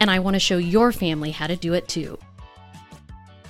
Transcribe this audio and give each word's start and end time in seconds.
and 0.00 0.10
I 0.10 0.18
want 0.18 0.34
to 0.34 0.40
show 0.40 0.58
your 0.58 0.92
family 0.92 1.30
how 1.30 1.46
to 1.46 1.56
do 1.56 1.74
it 1.74 1.88
too. 1.88 2.18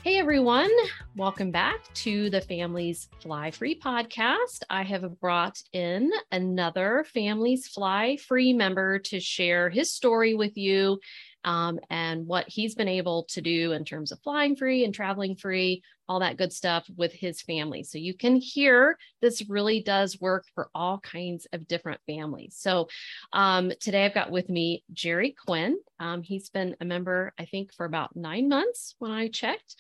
Hey 0.07 0.19
everyone, 0.19 0.71
welcome 1.17 1.51
back 1.51 1.93
to 1.95 2.31
the 2.31 2.41
Families 2.41 3.09
Fly 3.21 3.51
Free 3.51 3.77
podcast. 3.77 4.63
I 4.71 4.85
have 4.85 5.19
brought 5.21 5.61
in 5.73 6.13
another 6.31 7.05
Families 7.13 7.67
Fly 7.67 8.17
Free 8.17 8.53
member 8.53 9.01
to 9.01 9.19
share 9.19 9.69
his 9.69 9.93
story 9.93 10.35
with 10.35 10.57
you 10.57 11.01
um, 11.47 11.79
and 11.89 12.27
what 12.27 12.49
he's 12.49 12.75
been 12.75 12.89
able 12.89 13.23
to 13.31 13.41
do 13.41 13.73
in 13.73 13.85
terms 13.85 14.11
of 14.11 14.21
flying 14.21 14.57
free 14.57 14.85
and 14.85 14.93
traveling 14.93 15.37
free, 15.37 15.83
all 16.09 16.21
that 16.21 16.37
good 16.37 16.53
stuff 16.53 16.85
with 16.97 17.13
his 17.13 17.41
family. 17.41 17.85
So 17.85 17.99
you 17.99 18.15
can 18.15 18.37
hear 18.37 18.99
this 19.23 19.49
really 19.49 19.81
does 19.81 20.21
work 20.21 20.45
for 20.55 20.69
all 20.75 20.99
kinds 20.99 21.47
of 21.53 21.69
different 21.69 22.01
families. 22.05 22.57
So 22.59 22.89
um, 23.33 23.73
today 23.81 24.05
I've 24.05 24.15
got 24.15 24.33
with 24.33 24.49
me 24.49 24.83
Jerry 24.93 25.37
Quinn. 25.47 25.79
Um, 26.01 26.23
he's 26.23 26.51
been 26.51 26.75
a 26.81 26.85
member, 26.85 27.33
I 27.39 27.45
think, 27.45 27.73
for 27.73 27.87
about 27.87 28.17
nine 28.17 28.49
months 28.49 28.97
when 28.99 29.13
I 29.13 29.29
checked. 29.29 29.77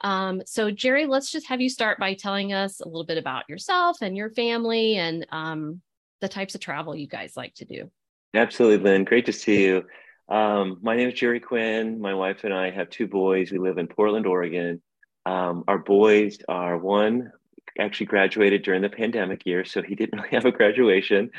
Um, 0.00 0.42
so, 0.44 0.70
Jerry, 0.70 1.06
let's 1.06 1.30
just 1.30 1.48
have 1.48 1.60
you 1.60 1.68
start 1.68 1.98
by 1.98 2.14
telling 2.14 2.52
us 2.52 2.80
a 2.80 2.86
little 2.86 3.04
bit 3.04 3.16
about 3.16 3.48
yourself 3.48 3.98
and 4.02 4.16
your 4.16 4.30
family 4.30 4.96
and 4.96 5.26
um, 5.30 5.80
the 6.20 6.28
types 6.28 6.54
of 6.54 6.60
travel 6.60 6.96
you 6.96 7.06
guys 7.06 7.36
like 7.36 7.54
to 7.54 7.64
do. 7.64 7.90
Absolutely, 8.34 8.84
Lynn. 8.84 9.04
Great 9.04 9.26
to 9.26 9.32
see 9.32 9.64
you. 9.64 9.84
Um, 10.28 10.78
my 10.82 10.96
name 10.96 11.08
is 11.08 11.14
Jerry 11.14 11.40
Quinn. 11.40 12.00
My 12.00 12.14
wife 12.14 12.44
and 12.44 12.54
I 12.54 12.70
have 12.70 12.90
two 12.90 13.06
boys. 13.06 13.50
We 13.50 13.58
live 13.58 13.78
in 13.78 13.86
Portland, 13.86 14.26
Oregon. 14.26 14.80
Um, 15.26 15.64
our 15.68 15.78
boys 15.78 16.38
are 16.48 16.78
one 16.78 17.30
actually 17.78 18.06
graduated 18.06 18.62
during 18.62 18.82
the 18.82 18.88
pandemic 18.88 19.44
year, 19.44 19.64
so 19.64 19.82
he 19.82 19.94
didn't 19.94 20.18
really 20.18 20.30
have 20.30 20.46
a 20.46 20.52
graduation. 20.52 21.30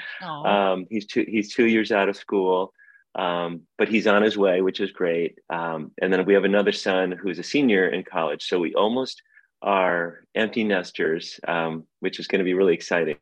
Um, 0.45 0.86
he's 0.89 1.05
two 1.05 1.25
he's 1.27 1.53
two 1.53 1.66
years 1.66 1.92
out 1.92 2.09
of 2.09 2.16
school, 2.16 2.73
um, 3.16 3.61
but 3.77 3.89
he's 3.89 4.08
on 4.08 4.22
his 4.22 4.38
way, 4.38 4.61
which 4.61 4.80
is 4.80 4.92
great. 4.92 5.39
Um, 5.49 5.92
and 6.02 6.14
then 6.14 6.25
we 6.25 6.33
have 6.33 6.44
another 6.44 6.72
son 6.72 7.11
who's 7.11 7.39
a 7.39 7.44
senior 7.44 7.88
in 7.88 8.03
college, 8.03 8.44
so 8.44 8.59
we 8.59 8.75
almost 8.75 9.22
are 9.61 10.25
empty 10.36 10.64
nesters, 10.64 11.39
um, 11.47 11.86
which 12.02 12.20
is 12.20 12.27
going 12.27 12.39
to 12.39 12.45
be 12.45 12.53
really 12.53 12.75
exciting. 12.75 13.17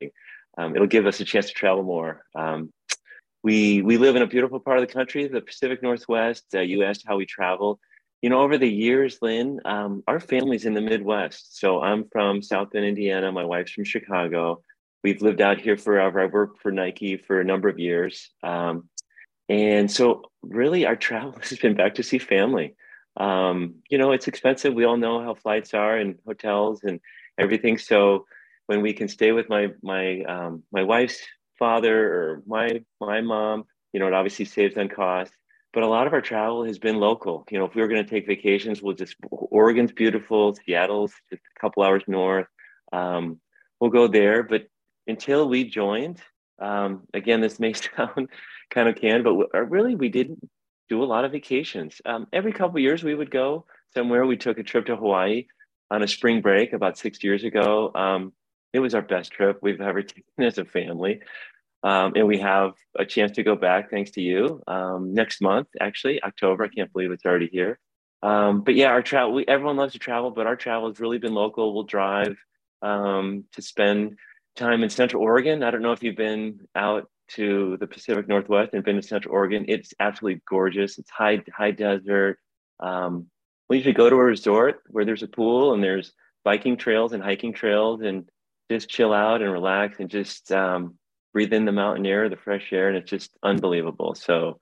it'll 0.58 0.88
give 0.88 1.05
us 1.05 1.22
a 1.22 1.25
chance 1.25 1.48
to 1.48 1.53
travel 1.53 1.83
more. 1.83 2.25
We 3.44 3.81
we 3.81 3.97
live 3.97 4.16
in 4.16 4.22
a 4.22 4.27
beautiful 4.27 4.59
part 4.59 4.80
of 4.80 4.88
the 4.88 4.94
country, 4.94 5.27
the 5.27 5.41
Pacific 5.41 5.83
Northwest. 5.83 6.45
Uh, 6.53 6.61
you 6.61 6.83
asked 6.83 7.03
how 7.05 7.17
we 7.17 7.25
travel. 7.25 7.80
You 8.22 8.30
know, 8.30 8.39
over 8.39 8.58
the 8.58 8.69
years, 8.69 9.17
Lynn, 9.22 9.59
um, 9.66 10.02
our 10.08 10.22
family's 10.22 10.66
in 10.66 10.73
the 10.73 10.81
Midwest. 10.81 11.59
So 11.59 11.81
I'm 11.81 12.05
from 12.09 12.41
South 12.41 12.71
Bend, 12.71 12.86
Indiana. 12.86 13.33
My 13.33 13.44
wife's 13.44 13.73
from 13.73 13.83
Chicago. 13.83 14.61
We've 15.03 15.21
lived 15.21 15.41
out 15.41 15.59
here 15.59 15.75
forever. 15.75 16.21
I've 16.21 16.31
worked 16.31 16.61
for 16.61 16.71
Nike 16.71 17.17
for 17.17 17.41
a 17.41 17.44
number 17.44 17.67
of 17.67 17.80
years. 17.80 18.30
Um, 18.41 18.88
and 19.49 19.91
so, 19.91 20.23
really, 20.41 20.86
our 20.86 20.95
travel 21.08 21.38
has 21.41 21.59
been 21.59 21.75
back 21.75 21.95
to 21.95 22.03
see 22.03 22.19
family. 22.19 22.75
Um, 23.17 23.75
you 23.89 23.97
know, 23.97 24.14
it's 24.14 24.30
expensive. 24.30 24.73
We 24.73 24.86
all 24.86 24.95
know 24.95 25.21
how 25.21 25.33
flights 25.33 25.73
are 25.73 25.97
and 25.97 26.17
hotels 26.25 26.83
and 26.83 27.02
everything. 27.37 27.77
So, 27.77 28.26
when 28.67 28.82
we 28.82 28.93
can 28.93 29.09
stay 29.09 29.33
with 29.33 29.49
my 29.49 29.73
my 29.82 30.21
um, 30.21 30.64
my 30.71 30.83
wife's 30.83 31.20
father 31.58 32.14
or 32.14 32.43
my 32.45 32.83
my 32.99 33.21
mom, 33.21 33.65
you 33.91 33.99
know, 33.99 34.08
it 34.08 34.14
obviously 34.14 34.45
saves 34.45 34.77
on 34.77 34.89
cost. 34.89 35.33
But 35.73 35.83
a 35.83 35.87
lot 35.87 36.05
of 36.05 36.14
our 36.14 36.21
travel 36.21 36.65
has 36.65 36.77
been 36.77 36.99
local. 36.99 37.45
You 37.49 37.58
know, 37.58 37.65
if 37.65 37.73
we 37.73 37.81
were 37.81 37.87
going 37.87 38.03
to 38.03 38.09
take 38.09 38.27
vacations, 38.27 38.81
we'll 38.81 38.95
just 38.95 39.15
Oregon's 39.31 39.91
beautiful, 39.91 40.55
Seattle's 40.65 41.14
just 41.31 41.41
a 41.41 41.59
couple 41.59 41.83
hours 41.83 42.03
north. 42.08 42.45
Um, 42.91 43.39
we'll 43.80 43.89
go 43.89 44.08
there. 44.08 44.43
But 44.43 44.67
until 45.08 45.49
we 45.49 45.64
joined, 45.64 46.21
um, 46.59 47.08
again, 47.14 47.41
this 47.41 47.59
may 47.59 47.73
sound 47.97 48.30
kind 48.70 48.87
of 48.87 48.95
canned 48.95 49.23
but 49.23 49.35
uh, 49.53 49.61
really 49.64 49.95
we 49.95 50.09
didn't 50.09 50.39
do 50.89 51.03
a 51.03 51.05
lot 51.05 51.25
of 51.25 51.31
vacations. 51.31 52.02
Um, 52.05 52.27
every 52.31 52.53
couple 52.53 52.80
years 52.80 53.03
we 53.03 53.15
would 53.15 53.31
go 53.31 53.65
somewhere. 53.93 54.25
We 54.25 54.37
took 54.37 54.58
a 54.59 54.64
trip 54.64 54.85
to 54.87 54.95
Hawaii 54.95 55.47
on 55.89 56.03
a 56.03 56.08
spring 56.08 56.41
break 56.41 56.73
about 56.73 56.97
six 56.97 57.23
years 57.23 57.43
ago. 57.43 57.91
It 58.73 58.80
was 58.80 58.95
our 58.95 59.02
best 59.02 59.32
trip 59.32 59.60
we've 59.61 59.82
ever 59.82 60.02
taken 60.04 60.23
as 60.39 60.58
a 60.58 60.66
family. 60.66 61.22
Um, 61.84 62.14
and 62.16 62.28
we 62.28 62.39
have 62.39 62.73
a 62.98 63.06
chance 63.06 63.34
to 63.34 63.44
go 63.44 63.56
back 63.56 63.92
thanks 63.92 64.11
to 64.11 64.22
you 64.22 64.61
um, 64.67 65.14
next 65.14 65.42
month, 65.42 65.67
actually, 65.80 66.23
October. 66.23 66.64
I 66.64 66.70
can't 66.70 66.92
believe 66.92 67.12
it's 67.12 67.26
already 67.26 67.50
here. 67.52 67.78
Um, 68.22 68.62
but 68.62 68.76
yeah, 68.76 68.88
our 68.88 69.02
travel, 69.02 69.33
we, 69.33 69.45
everyone 69.48 69.76
loves 69.76 69.94
to 69.94 70.00
travel, 70.00 70.32
but 70.32 70.48
our 70.48 70.56
travel 70.56 70.88
has 70.88 71.00
really 71.02 71.17
been 71.17 71.33
local. 71.33 71.73
We'll 71.73 71.83
drive 71.83 72.38
um, 72.82 73.44
to 73.52 73.62
spend 73.62 74.17
time 74.56 74.82
in 74.82 74.89
Central 74.89 75.22
Oregon. 75.22 75.62
I 75.62 75.72
don't 75.72 75.82
know 75.82 75.92
if 75.92 76.04
you've 76.04 76.16
been 76.16 76.62
out 76.73 77.10
to 77.32 77.76
the 77.82 77.88
Pacific 77.88 78.30
Northwest 78.30 78.73
and 78.73 78.83
been 78.83 78.95
to 78.95 79.02
Central 79.02 79.33
Oregon. 79.33 79.66
It's 79.67 79.94
absolutely 80.00 80.42
gorgeous. 80.48 80.98
It's 80.98 81.10
high, 81.10 81.44
high 81.54 81.72
desert. 81.72 82.39
Um, 82.80 83.28
we 83.70 83.78
usually 83.78 83.94
go 83.94 84.10
to 84.10 84.16
a 84.16 84.23
resort 84.23 84.82
where 84.88 85.04
there's 85.04 85.23
a 85.23 85.28
pool 85.28 85.73
and 85.73 85.83
there's 85.83 86.14
biking 86.45 86.78
trails 86.78 87.12
and 87.12 87.23
hiking 87.23 87.54
trails 87.54 88.02
and 88.02 88.30
just 88.72 88.90
chill 88.90 89.14
out 89.14 89.42
and 89.42 89.52
relax 89.52 90.00
and 90.00 90.10
just 90.10 90.52
um, 90.52 90.96
breathe 91.34 91.54
in 91.54 91.66
the 91.66 91.72
mountain 91.72 92.06
air, 92.06 92.30
the 92.30 92.38
fresh 92.38 92.72
air, 92.72 92.90
and 92.90 92.98
it's 92.98 93.10
just 93.10 93.32
unbelievable. 93.44 94.16
So 94.16 94.60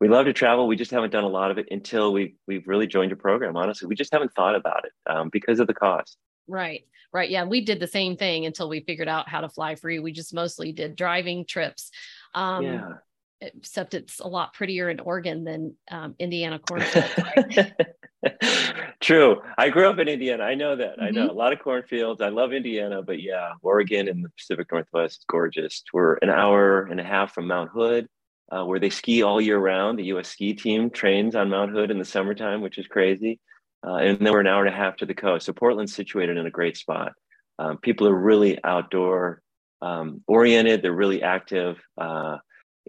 we 0.00 0.08
love 0.08 0.26
to 0.26 0.32
travel. 0.32 0.66
We 0.66 0.76
just 0.76 0.90
haven't 0.90 1.10
done 1.10 1.24
a 1.24 1.28
lot 1.28 1.50
of 1.50 1.58
it 1.58 1.66
until 1.70 2.12
we 2.12 2.36
we've 2.46 2.66
really 2.66 2.86
joined 2.86 3.10
your 3.10 3.18
program. 3.18 3.56
Honestly, 3.56 3.88
we 3.88 3.94
just 3.94 4.12
haven't 4.12 4.34
thought 4.34 4.54
about 4.54 4.84
it 4.84 4.92
um, 5.10 5.28
because 5.30 5.60
of 5.60 5.66
the 5.66 5.74
cost. 5.74 6.16
Right. 6.48 6.86
Right. 7.12 7.30
Yeah. 7.30 7.44
We 7.44 7.62
did 7.62 7.80
the 7.80 7.86
same 7.86 8.16
thing 8.16 8.46
until 8.46 8.68
we 8.68 8.80
figured 8.80 9.08
out 9.08 9.28
how 9.28 9.40
to 9.40 9.48
fly 9.48 9.74
free. 9.74 9.98
We 9.98 10.12
just 10.12 10.34
mostly 10.34 10.72
did 10.72 10.96
driving 10.96 11.46
trips. 11.46 11.90
Um, 12.34 12.64
yeah 12.64 12.88
except 13.40 13.94
it's 13.94 14.20
a 14.20 14.26
lot 14.26 14.54
prettier 14.54 14.88
in 14.88 15.00
Oregon 15.00 15.44
than 15.44 15.74
um, 15.90 16.14
Indiana 16.18 16.58
cornfields. 16.68 17.08
Right? 17.18 17.72
True. 19.00 19.42
I 19.58 19.68
grew 19.68 19.88
up 19.88 19.98
in 19.98 20.08
Indiana. 20.08 20.44
I 20.44 20.54
know 20.54 20.76
that. 20.76 20.92
Mm-hmm. 20.92 21.02
I 21.02 21.10
know 21.10 21.22
mm-hmm. 21.22 21.30
a 21.30 21.38
lot 21.38 21.52
of 21.52 21.60
cornfields. 21.60 22.20
I 22.20 22.28
love 22.28 22.52
Indiana, 22.52 23.02
but 23.02 23.22
yeah, 23.22 23.52
Oregon 23.62 24.08
and 24.08 24.24
the 24.24 24.30
Pacific 24.30 24.68
Northwest 24.72 25.18
is 25.18 25.24
gorgeous. 25.28 25.82
We're 25.92 26.14
an 26.16 26.30
hour 26.30 26.84
and 26.84 27.00
a 27.00 27.04
half 27.04 27.34
from 27.34 27.46
Mount 27.46 27.70
Hood, 27.70 28.08
uh, 28.50 28.64
where 28.64 28.80
they 28.80 28.90
ski 28.90 29.22
all 29.22 29.40
year 29.40 29.58
round. 29.58 29.98
The 29.98 30.04
U.S. 30.04 30.28
ski 30.28 30.54
team 30.54 30.90
trains 30.90 31.34
on 31.34 31.50
Mount 31.50 31.72
Hood 31.72 31.90
in 31.90 31.98
the 31.98 32.04
summertime, 32.04 32.60
which 32.60 32.78
is 32.78 32.86
crazy. 32.86 33.40
Uh, 33.86 33.96
and 33.96 34.18
then 34.18 34.32
we're 34.32 34.40
an 34.40 34.46
hour 34.46 34.64
and 34.64 34.74
a 34.74 34.76
half 34.76 34.96
to 34.96 35.06
the 35.06 35.14
coast. 35.14 35.46
So 35.46 35.52
Portland's 35.52 35.94
situated 35.94 36.36
in 36.36 36.46
a 36.46 36.50
great 36.50 36.76
spot. 36.76 37.12
Um, 37.58 37.78
people 37.78 38.08
are 38.08 38.14
really 38.14 38.58
outdoor 38.64 39.42
um, 39.80 40.22
oriented. 40.26 40.82
They're 40.82 40.92
really 40.92 41.22
active. 41.22 41.78
Uh, 41.96 42.38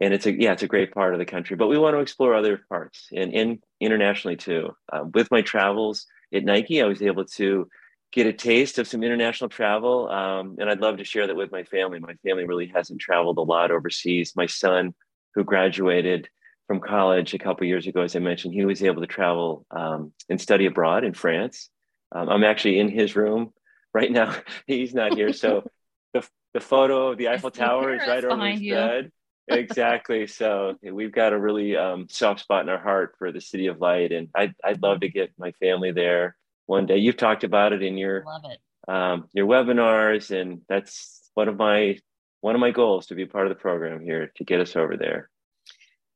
and 0.02 0.14
it's 0.14 0.26
a 0.26 0.32
yeah 0.32 0.54
it's 0.54 0.64
a 0.64 0.68
great 0.68 0.94
part 0.94 1.14
of 1.14 1.20
the 1.20 1.26
country 1.26 1.56
but 1.56 1.68
we 1.68 1.78
want 1.78 1.96
to 1.96 2.00
explore 2.00 2.36
other 2.36 2.60
parts 2.70 3.10
and, 3.16 3.34
and 3.34 3.64
internationally 3.80 4.36
too. 4.36 4.76
Um, 4.92 5.12
with 5.14 5.32
my 5.32 5.42
travels 5.42 6.06
at 6.34 6.44
nike 6.44 6.82
i 6.82 6.86
was 6.86 7.02
able 7.02 7.26
to 7.26 7.68
get 8.12 8.26
a 8.26 8.34
taste 8.34 8.80
of 8.80 8.88
some 8.88 9.04
international 9.04 9.50
travel 9.50 10.10
um, 10.10 10.58
and 10.60 10.70
i'd 10.70 10.82
love 10.82 10.98
to 10.98 11.04
share 11.04 11.28
that 11.28 11.36
with 11.36 11.52
my 11.52 11.64
family. 11.64 12.00
My 12.00 12.16
family 12.26 12.46
really 12.46 12.68
hasn't 12.68 13.02
traveled 13.02 13.38
a 13.38 13.42
lot 13.42 13.72
overseas. 13.72 14.34
My 14.36 14.46
son 14.46 14.94
who 15.36 15.44
graduated 15.44 16.30
from 16.68 16.80
college 16.80 17.34
a 17.34 17.40
couple 17.40 17.68
years 17.68 17.88
ago 17.88 18.02
as 18.02 18.16
i 18.16 18.20
mentioned 18.20 18.54
he 18.54 18.66
was 18.66 18.84
able 18.84 19.02
to 19.02 19.08
travel 19.08 19.66
um, 19.72 20.12
and 20.30 20.40
study 20.40 20.66
abroad 20.66 21.04
in 21.04 21.14
france. 21.14 21.70
Um, 22.14 22.30
i'm 22.30 22.44
actually 22.44 22.80
in 22.80 22.90
his 22.90 23.16
room 23.16 23.54
right 23.94 24.12
now. 24.12 24.36
He's 24.68 24.94
not 24.94 25.16
here. 25.16 25.34
So 25.34 25.64
the, 26.14 26.28
the 26.54 26.60
photo 26.60 27.10
of 27.10 27.18
the 27.18 27.30
eiffel 27.30 27.52
tower 27.52 27.96
is 27.96 28.08
right 28.08 28.24
over 28.24 28.46
his 28.46 28.62
you. 28.62 28.76
bed 28.76 29.12
exactly. 29.48 30.28
So 30.28 30.76
we've 30.82 31.12
got 31.12 31.34
a 31.34 31.40
really 31.40 31.76
um, 31.76 32.08
soft 32.10 32.42
spot 32.42 32.64
in 32.64 32.70
our 32.70 32.78
heart 32.78 33.16
for 33.18 33.32
the 33.32 33.42
City 33.42 33.68
of 33.68 33.80
Light, 33.80 34.12
and 34.12 34.30
I'd 34.36 34.54
I'd 34.64 34.82
love 34.82 35.02
to 35.02 35.10
get 35.10 35.32
my 35.38 35.52
family 35.54 35.92
there 35.92 36.36
one 36.66 36.86
day. 36.86 36.98
You've 36.98 37.18
talked 37.18 37.44
about 37.44 37.74
it 37.74 37.82
in 37.84 37.98
your 37.98 38.24
love 38.26 38.44
it 38.46 38.60
um, 38.88 39.28
your 39.34 39.48
webinars, 39.48 40.32
and 40.32 40.62
that's 40.68 41.30
one 41.34 41.48
of 41.48 41.58
my 41.58 41.98
one 42.42 42.56
of 42.56 42.62
my 42.62 42.72
goals 42.72 43.08
to 43.08 43.16
be 43.16 43.26
part 43.26 43.48
of 43.48 43.50
the 43.50 43.62
program 43.62 44.00
here 44.00 44.32
to 44.36 44.44
get 44.44 44.62
us 44.62 44.76
over 44.76 44.96
there. 44.96 45.30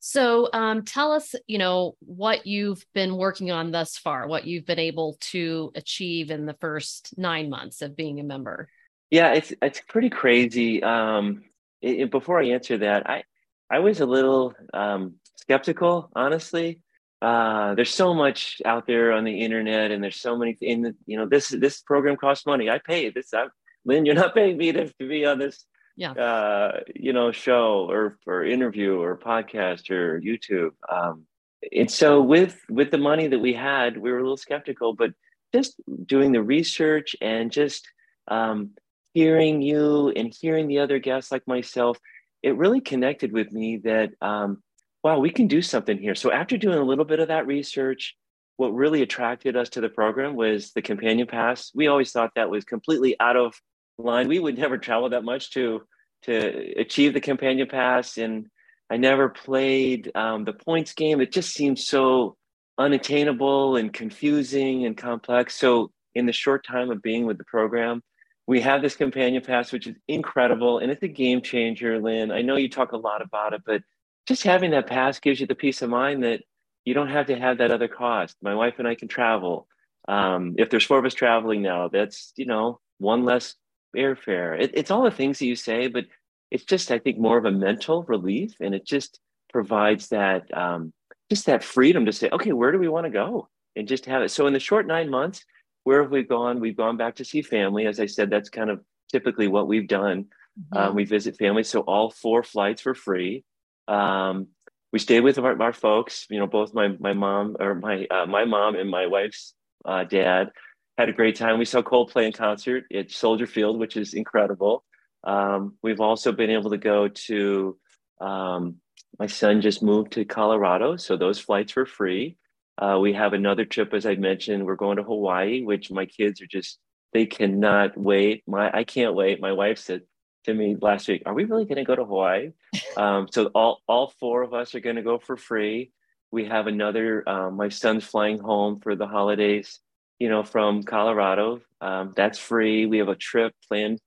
So, 0.04 0.50
um, 0.52 0.84
tell 0.84 1.12
us, 1.12 1.36
you 1.46 1.60
know, 1.60 1.96
what 2.00 2.48
you've 2.48 2.84
been 2.94 3.18
working 3.18 3.52
on 3.52 3.72
thus 3.72 3.98
far, 3.98 4.28
what 4.28 4.48
you've 4.48 4.66
been 4.66 4.80
able 4.80 5.18
to 5.32 5.72
achieve 5.76 6.32
in 6.32 6.48
the 6.48 6.56
first 6.56 7.14
nine 7.18 7.52
months 7.52 7.84
of 7.84 7.96
being 7.96 8.20
a 8.20 8.24
member. 8.24 8.68
Yeah, 9.12 9.34
it's 9.34 9.54
it's 9.62 9.82
pretty 9.82 10.10
crazy. 10.10 10.82
Um, 10.82 11.44
it, 11.82 12.12
before 12.12 12.42
I 12.42 12.50
answer 12.50 12.78
that, 12.80 13.10
I 13.10 13.24
I 13.70 13.80
was 13.80 14.00
a 14.02 14.06
little 14.06 14.54
um, 14.74 15.16
skeptical, 15.38 16.10
honestly. 16.16 16.82
uh, 17.22 17.76
there's 17.76 17.94
so 17.94 18.14
much 18.14 18.62
out 18.66 18.88
there 18.88 19.12
on 19.12 19.24
the 19.24 19.42
internet, 19.42 19.92
and 19.92 20.04
there's 20.04 20.20
so 20.20 20.38
many. 20.38 20.58
In 20.62 20.82
the, 20.82 20.96
you 21.06 21.18
know, 21.18 21.28
this 21.28 21.50
this 21.50 21.82
program 21.82 22.18
costs 22.18 22.46
money. 22.46 22.70
I 22.70 22.80
pay. 22.80 23.10
This, 23.10 23.34
I, 23.34 23.48
Lynn, 23.86 24.06
you're 24.06 24.16
not 24.16 24.34
paying 24.40 24.58
me 24.58 24.72
to, 24.72 24.88
to 24.88 25.08
be 25.08 25.26
on 25.26 25.40
this, 25.40 25.66
yeah. 25.96 26.12
uh, 26.12 26.80
you 26.96 27.14
know, 27.14 27.32
show 27.32 27.88
or 27.90 28.18
or 28.26 28.44
interview 28.44 29.00
or 29.00 29.18
podcast 29.18 29.92
or 29.92 30.20
YouTube. 30.20 30.72
Um, 30.90 31.26
and 31.72 31.92
so 31.92 32.22
with 32.22 32.60
with 32.70 32.90
the 32.92 32.98
money 32.98 33.28
that 33.28 33.40
we 33.40 33.54
had, 33.54 33.98
we 33.98 34.12
were 34.12 34.18
a 34.18 34.24
little 34.24 34.38
skeptical, 34.38 34.94
but 34.94 35.12
just 35.54 35.76
doing 36.06 36.32
the 36.32 36.42
research 36.42 37.16
and 37.22 37.52
just 37.52 37.88
um, 38.28 38.72
hearing 39.14 39.62
you 39.62 40.10
and 40.10 40.34
hearing 40.40 40.68
the 40.68 40.80
other 40.80 41.00
guests 41.00 41.32
like 41.32 41.48
myself, 41.48 41.98
it 42.44 42.58
really 42.58 42.82
connected 42.82 43.32
with 43.32 43.52
me 43.52 43.78
that 43.78 44.12
um, 44.22 44.62
wow, 45.04 45.20
we 45.20 45.30
can 45.30 45.48
do 45.48 45.62
something 45.62 45.98
here. 45.98 46.16
So 46.16 46.32
after 46.32 46.58
doing 46.58 46.78
a 46.78 46.84
little 46.84 47.06
bit 47.06 47.20
of 47.20 47.30
that 47.30 47.48
research, 47.48 48.16
what 48.58 48.74
really 48.74 49.02
attracted 49.02 49.56
us 49.56 49.70
to 49.70 49.82
the 49.82 49.90
program 49.90 50.36
was 50.36 50.72
the 50.72 50.82
companion 50.82 51.28
pass. 51.28 51.72
We 51.74 51.88
always 51.88 52.12
thought 52.12 52.32
that 52.36 52.50
was 52.50 52.64
completely 52.64 53.16
out 53.20 53.36
of 53.36 53.56
line. 53.98 54.28
We 54.28 54.40
would 54.40 54.58
never 54.58 54.78
travel 54.78 55.10
that 55.10 55.24
much 55.24 55.52
to 55.52 55.82
to 56.24 56.80
achieve 56.80 57.16
the 57.16 57.22
companion 57.22 57.68
pass, 57.68 58.20
and 58.20 58.46
I 58.92 58.98
never 58.98 59.30
played 59.30 60.12
um, 60.14 60.44
the 60.44 60.54
points 60.54 60.94
game. 60.94 61.20
It 61.20 61.32
just 61.32 61.52
seemed 61.52 61.80
so 61.80 62.38
unattainable 62.78 63.76
and 63.76 63.92
confusing 63.92 64.86
and 64.86 64.96
complex. 64.96 65.56
So 65.56 65.92
in 66.14 66.28
the 66.28 66.34
short 66.34 66.64
time 66.64 66.92
of 66.92 67.02
being 67.02 67.26
with 67.26 67.40
the 67.40 67.44
program, 67.46 68.04
we 68.48 68.62
have 68.62 68.82
this 68.82 68.96
companion 68.96 69.44
pass, 69.44 69.72
which 69.72 69.88
is 69.88 69.96
incredible, 70.08 70.80
and 70.80 70.92
it's 70.92 71.04
a 71.04 71.08
game 71.08 71.42
changer. 71.42 72.00
Lynn, 72.00 72.32
I 72.32 72.42
know 72.42 72.56
you 72.56 72.70
talk 72.70 72.92
a 72.92 72.98
lot 72.98 73.22
about 73.22 73.54
it, 73.54 73.62
but 73.66 73.84
just 74.28 74.44
having 74.44 74.72
that 74.72 74.88
pass 74.88 75.20
gives 75.20 75.40
you 75.40 75.48
the 75.48 75.56
peace 75.56 75.82
of 75.82 75.90
mind 75.90 76.24
that 76.24 76.42
you 76.86 76.94
don't 76.94 77.10
have 77.10 77.28
to 77.28 77.38
have 77.38 77.60
that 77.60 77.72
other 77.72 77.88
cost. 77.88 78.36
My 78.42 78.56
wife 78.56 78.76
and 78.80 78.88
I 78.88 78.96
can 78.96 79.08
travel. 79.08 79.68
Um, 80.08 80.56
if 80.58 80.70
there's 80.70 80.84
four 80.84 81.00
of 81.00 81.06
us 81.06 81.14
traveling 81.14 81.62
now, 81.62 81.88
that's 81.88 82.34
you 82.36 82.46
know 82.46 82.80
one 82.98 83.24
less 83.24 83.56
airfare. 83.96 84.60
It, 84.60 84.72
it's 84.74 84.92
all 84.92 85.04
the 85.04 85.12
things 85.12 85.40
that 85.40 85.46
you 85.46 85.56
say, 85.56 85.88
but 85.88 86.06
it's 86.50 86.66
just 86.66 86.92
I 86.92 87.00
think 87.00 87.18
more 87.18 87.38
of 87.38 87.46
a 87.46 87.52
mental 87.52 88.04
relief, 88.04 88.56
and 88.60 88.74
it 88.74 88.86
just 88.86 89.20
provides 89.52 90.08
that 90.10 90.56
um, 90.58 90.94
just 91.30 91.46
that 91.46 91.64
freedom 91.64 92.06
to 92.06 92.12
say, 92.12 92.30
okay, 92.32 92.52
where 92.52 92.72
do 92.72 92.80
we 92.80 92.88
want 92.88 93.06
to 93.06 93.12
go, 93.12 93.48
and 93.76 93.88
just 93.88 94.06
have 94.06 94.24
it. 94.24 94.30
So 94.30 94.48
in 94.48 94.54
the 94.54 94.60
short 94.60 94.88
nine 94.88 95.10
months, 95.10 95.46
where 95.84 96.02
have 96.02 96.12
we 96.12 96.24
gone? 96.24 96.60
We've 96.60 96.78
gone 96.78 96.98
back 96.98 97.16
to 97.16 97.26
see 97.26 97.42
family. 97.42 97.86
As 97.86 98.00
I 98.00 98.06
said, 98.06 98.30
that's 98.30 98.50
kind 98.50 98.70
of 98.70 98.82
typically 99.12 99.48
what 99.48 99.68
we've 99.68 99.88
done. 99.88 100.26
Mm-hmm. 100.60 100.78
Um, 100.78 100.96
we 100.96 101.06
visit 101.06 101.38
family, 101.38 101.64
so 101.64 101.82
all 101.82 102.10
four 102.10 102.44
flights 102.44 102.86
were 102.86 102.94
free. 102.94 103.44
Um, 103.88 104.48
we 104.92 105.00
stayed 105.00 105.22
with 105.22 105.38
our, 105.38 105.62
our, 105.62 105.74
folks. 105.74 106.28
You 106.30 106.40
know, 106.40 106.48
both 106.48 106.74
my 106.74 106.90
my 107.00 107.14
mom 107.14 107.56
or 107.60 107.76
my 107.76 108.06
uh, 108.12 108.26
my 108.26 108.46
mom 108.46 108.76
and 108.76 108.90
my 108.90 109.08
wife's 109.08 109.54
uh, 109.86 110.04
dad 110.04 110.52
had 110.98 111.10
a 111.10 111.14
great 111.14 111.36
time. 111.36 111.58
We 111.58 111.66
saw 111.66 111.82
Coldplay 111.82 112.26
in 112.26 112.34
concert 112.34 112.86
at 112.94 113.12
Soldier 113.12 113.48
Field, 113.48 113.80
which 113.80 113.96
is 113.98 114.14
incredible. 114.14 114.84
Um, 115.24 115.78
we've 115.82 116.02
also 116.02 116.32
been 116.32 116.50
able 116.50 116.72
to 116.72 116.78
go 116.78 117.08
to. 117.08 117.78
Um, 118.20 118.76
my 119.20 119.28
son 119.28 119.62
just 119.62 119.84
moved 119.84 120.14
to 120.14 120.26
Colorado, 120.26 120.96
so 120.96 121.16
those 121.16 121.40
flights 121.40 121.76
were 121.76 121.86
free. 121.86 122.38
Uh, 122.78 122.98
we 123.00 123.14
have 123.14 123.34
another 123.34 123.66
trip, 123.66 123.94
as 123.94 124.06
I 124.06 124.16
mentioned. 124.16 124.66
We're 124.66 124.76
going 124.76 124.98
to 124.98 125.04
Hawaii, 125.04 125.64
which 125.64 125.92
my 125.92 126.06
kids 126.06 126.42
are 126.42 126.48
just 126.48 126.80
they 127.14 127.26
cannot 127.26 127.98
wait. 127.98 128.44
My 128.48 128.72
I 128.74 128.84
can't 128.84 129.16
wait. 129.16 129.42
My 129.42 129.52
wife 129.52 129.78
said 129.78 130.02
to 130.46 130.54
me 130.54 130.76
last 130.80 131.08
week, 131.08 131.24
"Are 131.26 131.34
we 131.34 131.44
really 131.44 131.66
going 131.66 131.78
to 131.78 131.84
go 131.84 131.96
to 131.96 132.06
Hawaii?" 132.06 132.52
um, 132.98 133.28
so 133.32 133.48
all 133.48 133.82
all 133.88 134.14
four 134.20 134.44
of 134.44 134.54
us 134.54 134.76
are 134.76 134.80
going 134.80 134.96
to 134.96 135.02
go 135.02 135.20
for 135.20 135.38
free. 135.38 135.92
We 136.32 136.46
have 136.46 136.68
another. 136.68 137.28
Um, 137.28 137.56
my 137.56 137.70
son's 137.70 138.06
flying 138.06 138.40
home 138.40 138.80
for 138.80 138.96
the 138.96 139.08
holidays. 139.08 139.80
You 140.20 140.30
know, 140.30 140.44
from 140.44 140.84
Colorado. 140.84 141.62
Um, 141.82 142.14
that's 142.16 142.38
free. 142.38 142.86
We 142.86 143.00
have 143.00 143.10
a 143.10 143.16
trip 143.16 143.54
planned 143.68 144.00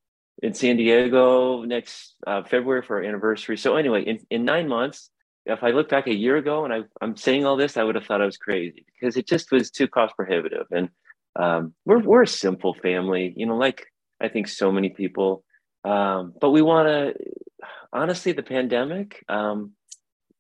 in 0.43 0.55
San 0.55 0.77
Diego 0.77 1.63
next 1.65 2.15
uh, 2.27 2.43
February 2.45 2.83
for 2.83 2.99
our 2.99 3.03
anniversary. 3.03 3.57
So 3.57 3.77
anyway, 3.77 4.03
in, 4.03 4.21
in 4.31 4.45
nine 4.45 4.69
months, 4.69 5.11
if 5.47 5.63
I 5.63 5.71
look 5.71 5.89
back 5.89 6.07
a 6.07 6.15
year 6.15 6.37
ago 6.37 6.65
and 6.65 6.73
I, 6.73 6.81
I'm 7.01 7.17
saying 7.17 7.45
all 7.45 7.57
this, 7.57 7.77
I 7.77 7.85
would 7.85 7.95
have 7.95 8.07
thought 8.07 8.23
I 8.23 8.27
was 8.27 8.37
crazy 8.37 8.87
because 8.95 9.17
it 9.17 9.27
just 9.27 9.53
was 9.53 9.71
too 9.71 9.89
cost 9.89 10.17
prohibitive. 10.17 10.67
And 10.71 10.89
um, 11.37 11.75
we're 11.85 11.99
we're 11.99 12.23
a 12.23 12.29
simple 12.29 12.75
family, 12.75 13.35
you 13.37 13.47
know, 13.47 13.57
like 13.57 13.87
I 14.21 14.29
think 14.29 14.49
so 14.49 14.73
many 14.73 14.91
people. 14.91 15.45
Um, 15.85 16.33
but 16.41 16.51
we 16.51 16.63
want 16.63 16.89
to, 16.89 17.15
honestly, 17.93 18.33
the 18.33 18.43
pandemic 18.43 19.23
um, 19.29 19.73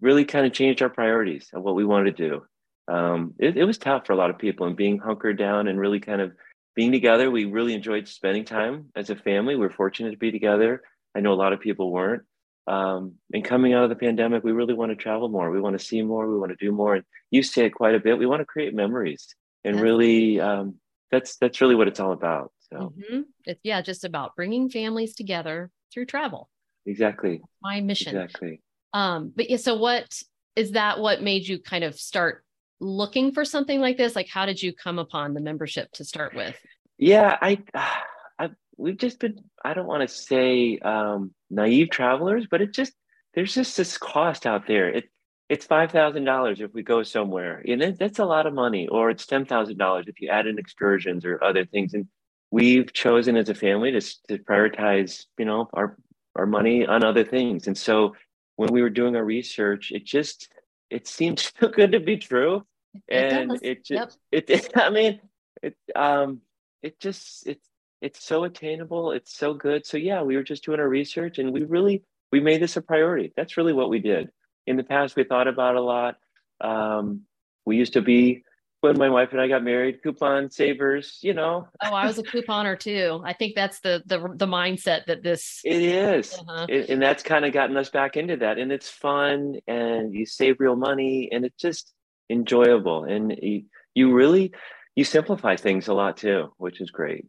really 0.00 0.24
kind 0.24 0.46
of 0.46 0.52
changed 0.52 0.80
our 0.82 0.88
priorities 0.88 1.50
of 1.52 1.62
what 1.62 1.74
we 1.74 1.84
wanted 1.84 2.16
to 2.16 2.28
do. 2.28 2.92
Um, 2.92 3.34
it, 3.38 3.56
it 3.56 3.64
was 3.64 3.78
tough 3.78 4.06
for 4.06 4.12
a 4.12 4.16
lot 4.16 4.30
of 4.30 4.38
people 4.38 4.66
and 4.66 4.76
being 4.76 4.98
hunkered 4.98 5.38
down 5.38 5.68
and 5.68 5.78
really 5.78 6.00
kind 6.00 6.20
of 6.20 6.32
being 6.74 6.92
together. 6.92 7.30
We 7.30 7.44
really 7.44 7.74
enjoyed 7.74 8.08
spending 8.08 8.44
time 8.44 8.86
as 8.96 9.10
a 9.10 9.16
family. 9.16 9.56
We 9.56 9.66
are 9.66 9.70
fortunate 9.70 10.12
to 10.12 10.16
be 10.16 10.30
together. 10.30 10.82
I 11.14 11.20
know 11.20 11.32
a 11.32 11.34
lot 11.34 11.52
of 11.52 11.60
people 11.60 11.92
weren't. 11.92 12.22
Um, 12.66 13.14
and 13.32 13.44
coming 13.44 13.74
out 13.74 13.84
of 13.84 13.90
the 13.90 13.96
pandemic, 13.96 14.42
we 14.42 14.52
really 14.52 14.74
want 14.74 14.90
to 14.90 14.96
travel 14.96 15.28
more. 15.28 15.50
We 15.50 15.60
want 15.60 15.78
to 15.78 15.84
see 15.84 16.02
more. 16.02 16.28
We 16.30 16.38
want 16.38 16.50
to 16.50 16.64
do 16.64 16.72
more. 16.72 16.94
And 16.94 17.04
you 17.30 17.42
say 17.42 17.66
it 17.66 17.70
quite 17.70 17.94
a 17.94 18.00
bit. 18.00 18.18
We 18.18 18.26
want 18.26 18.40
to 18.40 18.46
create 18.46 18.74
memories, 18.74 19.34
and 19.64 19.80
really, 19.80 20.40
um, 20.40 20.76
that's 21.10 21.36
that's 21.36 21.60
really 21.60 21.74
what 21.74 21.88
it's 21.88 22.00
all 22.00 22.12
about. 22.12 22.52
So, 22.70 22.94
mm-hmm. 22.96 23.20
it's 23.44 23.60
yeah, 23.62 23.82
just 23.82 24.04
about 24.04 24.34
bringing 24.34 24.70
families 24.70 25.14
together 25.14 25.70
through 25.92 26.06
travel. 26.06 26.48
Exactly. 26.86 27.42
My 27.62 27.80
mission. 27.80 28.16
Exactly. 28.16 28.60
Um, 28.92 29.32
but 29.34 29.50
yeah, 29.50 29.56
so 29.56 29.74
what 29.74 30.22
is 30.56 30.72
that? 30.72 31.00
What 31.00 31.22
made 31.22 31.46
you 31.46 31.58
kind 31.58 31.84
of 31.84 31.98
start 31.98 32.44
looking 32.80 33.32
for 33.32 33.44
something 33.44 33.80
like 33.80 33.96
this? 33.96 34.16
Like, 34.16 34.28
how 34.28 34.46
did 34.46 34.62
you 34.62 34.72
come 34.72 34.98
upon 34.98 35.34
the 35.34 35.40
membership 35.40 35.90
to 35.92 36.04
start 36.04 36.34
with? 36.34 36.56
Yeah, 36.98 37.36
I, 37.40 37.62
I 38.38 38.50
we've 38.76 38.96
just 38.96 39.18
been. 39.18 39.38
I 39.64 39.74
don't 39.74 39.86
want 39.86 40.08
to 40.08 40.14
say 40.14 40.78
um, 40.78 41.32
naive 41.50 41.90
travelers, 41.90 42.46
but 42.50 42.60
it 42.60 42.72
just 42.72 42.92
there's 43.34 43.54
just 43.54 43.76
this 43.76 43.98
cost 43.98 44.46
out 44.46 44.66
there. 44.66 44.88
It 44.88 45.04
it's 45.48 45.66
five 45.66 45.90
thousand 45.90 46.24
dollars 46.24 46.60
if 46.60 46.72
we 46.72 46.82
go 46.82 47.02
somewhere, 47.02 47.62
and 47.66 47.82
it, 47.82 47.98
that's 47.98 48.18
a 48.18 48.24
lot 48.24 48.46
of 48.46 48.54
money. 48.54 48.88
Or 48.88 49.10
it's 49.10 49.26
ten 49.26 49.44
thousand 49.44 49.78
dollars 49.78 50.06
if 50.08 50.20
you 50.20 50.28
add 50.28 50.46
in 50.46 50.58
excursions 50.58 51.24
or 51.24 51.42
other 51.42 51.64
things. 51.64 51.94
And 51.94 52.06
we've 52.50 52.92
chosen 52.92 53.36
as 53.36 53.48
a 53.48 53.54
family 53.54 53.92
to 53.92 54.00
to 54.28 54.38
prioritize, 54.38 55.24
you 55.38 55.44
know, 55.44 55.68
our 55.72 55.96
our 56.36 56.46
money 56.46 56.86
on 56.86 57.04
other 57.04 57.24
things. 57.24 57.66
And 57.66 57.76
so 57.76 58.14
when 58.56 58.72
we 58.72 58.82
were 58.82 58.90
doing 58.90 59.16
our 59.16 59.24
research, 59.24 59.92
it 59.92 60.04
just 60.04 60.48
it 60.90 61.08
seemed 61.08 61.38
too 61.60 61.68
good 61.68 61.92
to 61.92 62.00
be 62.00 62.16
true 62.16 62.64
and 63.08 63.52
it, 63.52 63.62
it 63.62 63.84
just 63.84 64.18
yep. 64.32 64.46
it, 64.48 64.50
it, 64.50 64.72
i 64.76 64.90
mean 64.90 65.20
it 65.62 65.76
um 65.96 66.40
it 66.82 67.00
just 67.00 67.46
it's 67.46 67.68
it's 68.04 68.24
so 68.24 68.44
attainable 68.44 69.12
it's 69.12 69.36
so 69.36 69.54
good 69.54 69.86
so 69.86 69.96
yeah 69.96 70.22
we 70.22 70.36
were 70.36 70.42
just 70.42 70.64
doing 70.64 70.80
our 70.80 70.88
research 70.88 71.38
and 71.38 71.52
we 71.52 71.62
really 71.64 72.02
we 72.30 72.40
made 72.40 72.62
this 72.62 72.76
a 72.76 72.82
priority 72.82 73.32
that's 73.36 73.56
really 73.56 73.72
what 73.72 73.88
we 73.88 73.98
did 73.98 74.28
in 74.66 74.76
the 74.76 74.84
past 74.84 75.16
we 75.16 75.24
thought 75.24 75.48
about 75.48 75.76
a 75.76 75.80
lot 75.80 76.16
um 76.60 77.22
we 77.66 77.76
used 77.76 77.94
to 77.94 78.02
be 78.02 78.42
when 78.80 78.98
my 78.98 79.08
wife 79.08 79.30
and 79.32 79.40
I 79.40 79.48
got 79.48 79.64
married, 79.64 80.02
coupon 80.02 80.50
savers, 80.50 81.18
you 81.22 81.32
know. 81.32 81.68
oh, 81.82 81.94
I 81.94 82.04
was 82.04 82.18
a 82.18 82.22
couponer 82.22 82.78
too. 82.78 83.22
I 83.24 83.32
think 83.32 83.54
that's 83.54 83.80
the 83.80 84.02
the 84.04 84.18
the 84.34 84.46
mindset 84.46 85.06
that 85.06 85.22
this 85.22 85.62
it 85.64 85.80
is. 85.80 86.34
Uh-huh. 86.34 86.66
It, 86.68 86.90
and 86.90 87.00
that's 87.00 87.22
kind 87.22 87.46
of 87.46 87.54
gotten 87.54 87.78
us 87.78 87.88
back 87.88 88.18
into 88.18 88.36
that. 88.36 88.58
And 88.58 88.70
it's 88.70 88.90
fun 88.90 89.56
and 89.66 90.12
you 90.12 90.26
save 90.26 90.60
real 90.60 90.76
money 90.76 91.30
and 91.32 91.46
it's 91.46 91.56
just 91.56 91.94
enjoyable 92.30 93.04
and 93.04 93.34
you, 93.40 93.62
you 93.94 94.12
really 94.12 94.52
you 94.94 95.04
simplify 95.04 95.56
things 95.56 95.88
a 95.88 95.94
lot 95.94 96.16
too 96.16 96.52
which 96.56 96.80
is 96.80 96.90
great 96.90 97.26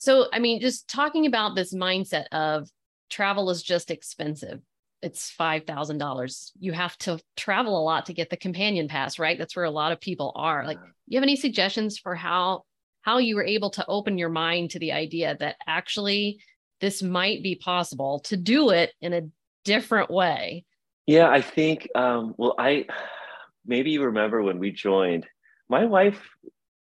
so 0.00 0.26
i 0.32 0.40
mean 0.40 0.60
just 0.60 0.88
talking 0.88 1.26
about 1.26 1.54
this 1.54 1.72
mindset 1.72 2.26
of 2.32 2.68
travel 3.10 3.50
is 3.50 3.62
just 3.62 3.90
expensive. 3.90 4.60
It's 5.02 5.34
$5000 5.38 6.50
you 6.58 6.72
have 6.72 6.96
to 6.98 7.18
travel 7.36 7.78
a 7.78 7.82
lot 7.82 8.06
to 8.06 8.12
get 8.12 8.30
the 8.30 8.36
companion 8.36 8.86
pass 8.86 9.18
right? 9.18 9.38
That's 9.38 9.56
where 9.56 9.64
a 9.64 9.70
lot 9.70 9.92
of 9.92 10.00
people 10.00 10.32
are. 10.36 10.66
Like 10.66 10.78
you 11.06 11.16
have 11.18 11.24
any 11.24 11.36
suggestions 11.36 11.98
for 11.98 12.14
how 12.14 12.62
how 13.02 13.16
you 13.16 13.34
were 13.34 13.44
able 13.44 13.70
to 13.70 13.86
open 13.86 14.18
your 14.18 14.28
mind 14.28 14.70
to 14.70 14.78
the 14.78 14.92
idea 14.92 15.36
that 15.40 15.56
actually 15.66 16.40
this 16.82 17.02
might 17.02 17.42
be 17.42 17.54
possible 17.54 18.20
to 18.20 18.36
do 18.36 18.70
it 18.70 18.92
in 19.00 19.12
a 19.14 19.22
different 19.64 20.10
way? 20.10 20.64
Yeah 21.06 21.28
i 21.30 21.40
think 21.40 21.88
um, 21.94 22.34
well 22.36 22.54
i 22.58 22.86
maybe 23.66 23.90
you 23.90 24.04
remember 24.04 24.42
when 24.42 24.58
we 24.58 24.70
joined, 24.70 25.26
my 25.68 25.84
wife 25.86 26.20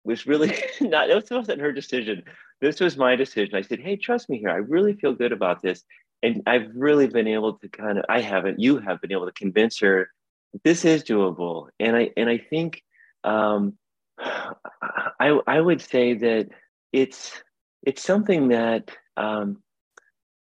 was 0.04 0.26
really 0.26 0.58
not, 0.82 1.10
it 1.10 1.30
wasn't 1.30 1.62
her 1.62 1.72
decision. 1.72 2.24
This 2.62 2.80
was 2.80 2.98
my 2.98 3.16
decision. 3.16 3.56
I 3.56 3.62
said, 3.62 3.80
Hey, 3.80 3.96
trust 3.96 4.30
me 4.30 4.40
here. 4.40 4.50
I 4.50 4.56
really 4.56 4.94
feel 4.94 5.14
good 5.14 5.32
about 5.32 5.62
this. 5.62 5.84
And 6.22 6.44
I've 6.46 6.70
really 6.76 7.08
been 7.08 7.28
able 7.28 7.54
to 7.54 7.70
kind 7.70 7.98
of, 7.98 8.06
I 8.10 8.22
haven't, 8.22 8.60
you 8.60 8.80
have 8.80 9.02
been 9.02 9.12
able 9.12 9.26
to 9.26 9.32
convince 9.32 9.80
her 9.80 10.10
this 10.64 10.84
is 10.84 11.04
doable. 11.04 11.70
And 11.80 11.96
I, 11.96 12.10
and 12.18 12.30
I 12.30 12.38
think, 12.38 12.84
um, 13.24 13.78
I, 14.20 15.40
I 15.48 15.62
would 15.62 15.82
say 15.82 16.16
that 16.16 16.50
it's, 16.92 17.32
it's 17.86 18.04
something 18.04 18.50
that, 18.50 18.92
um, 19.16 19.62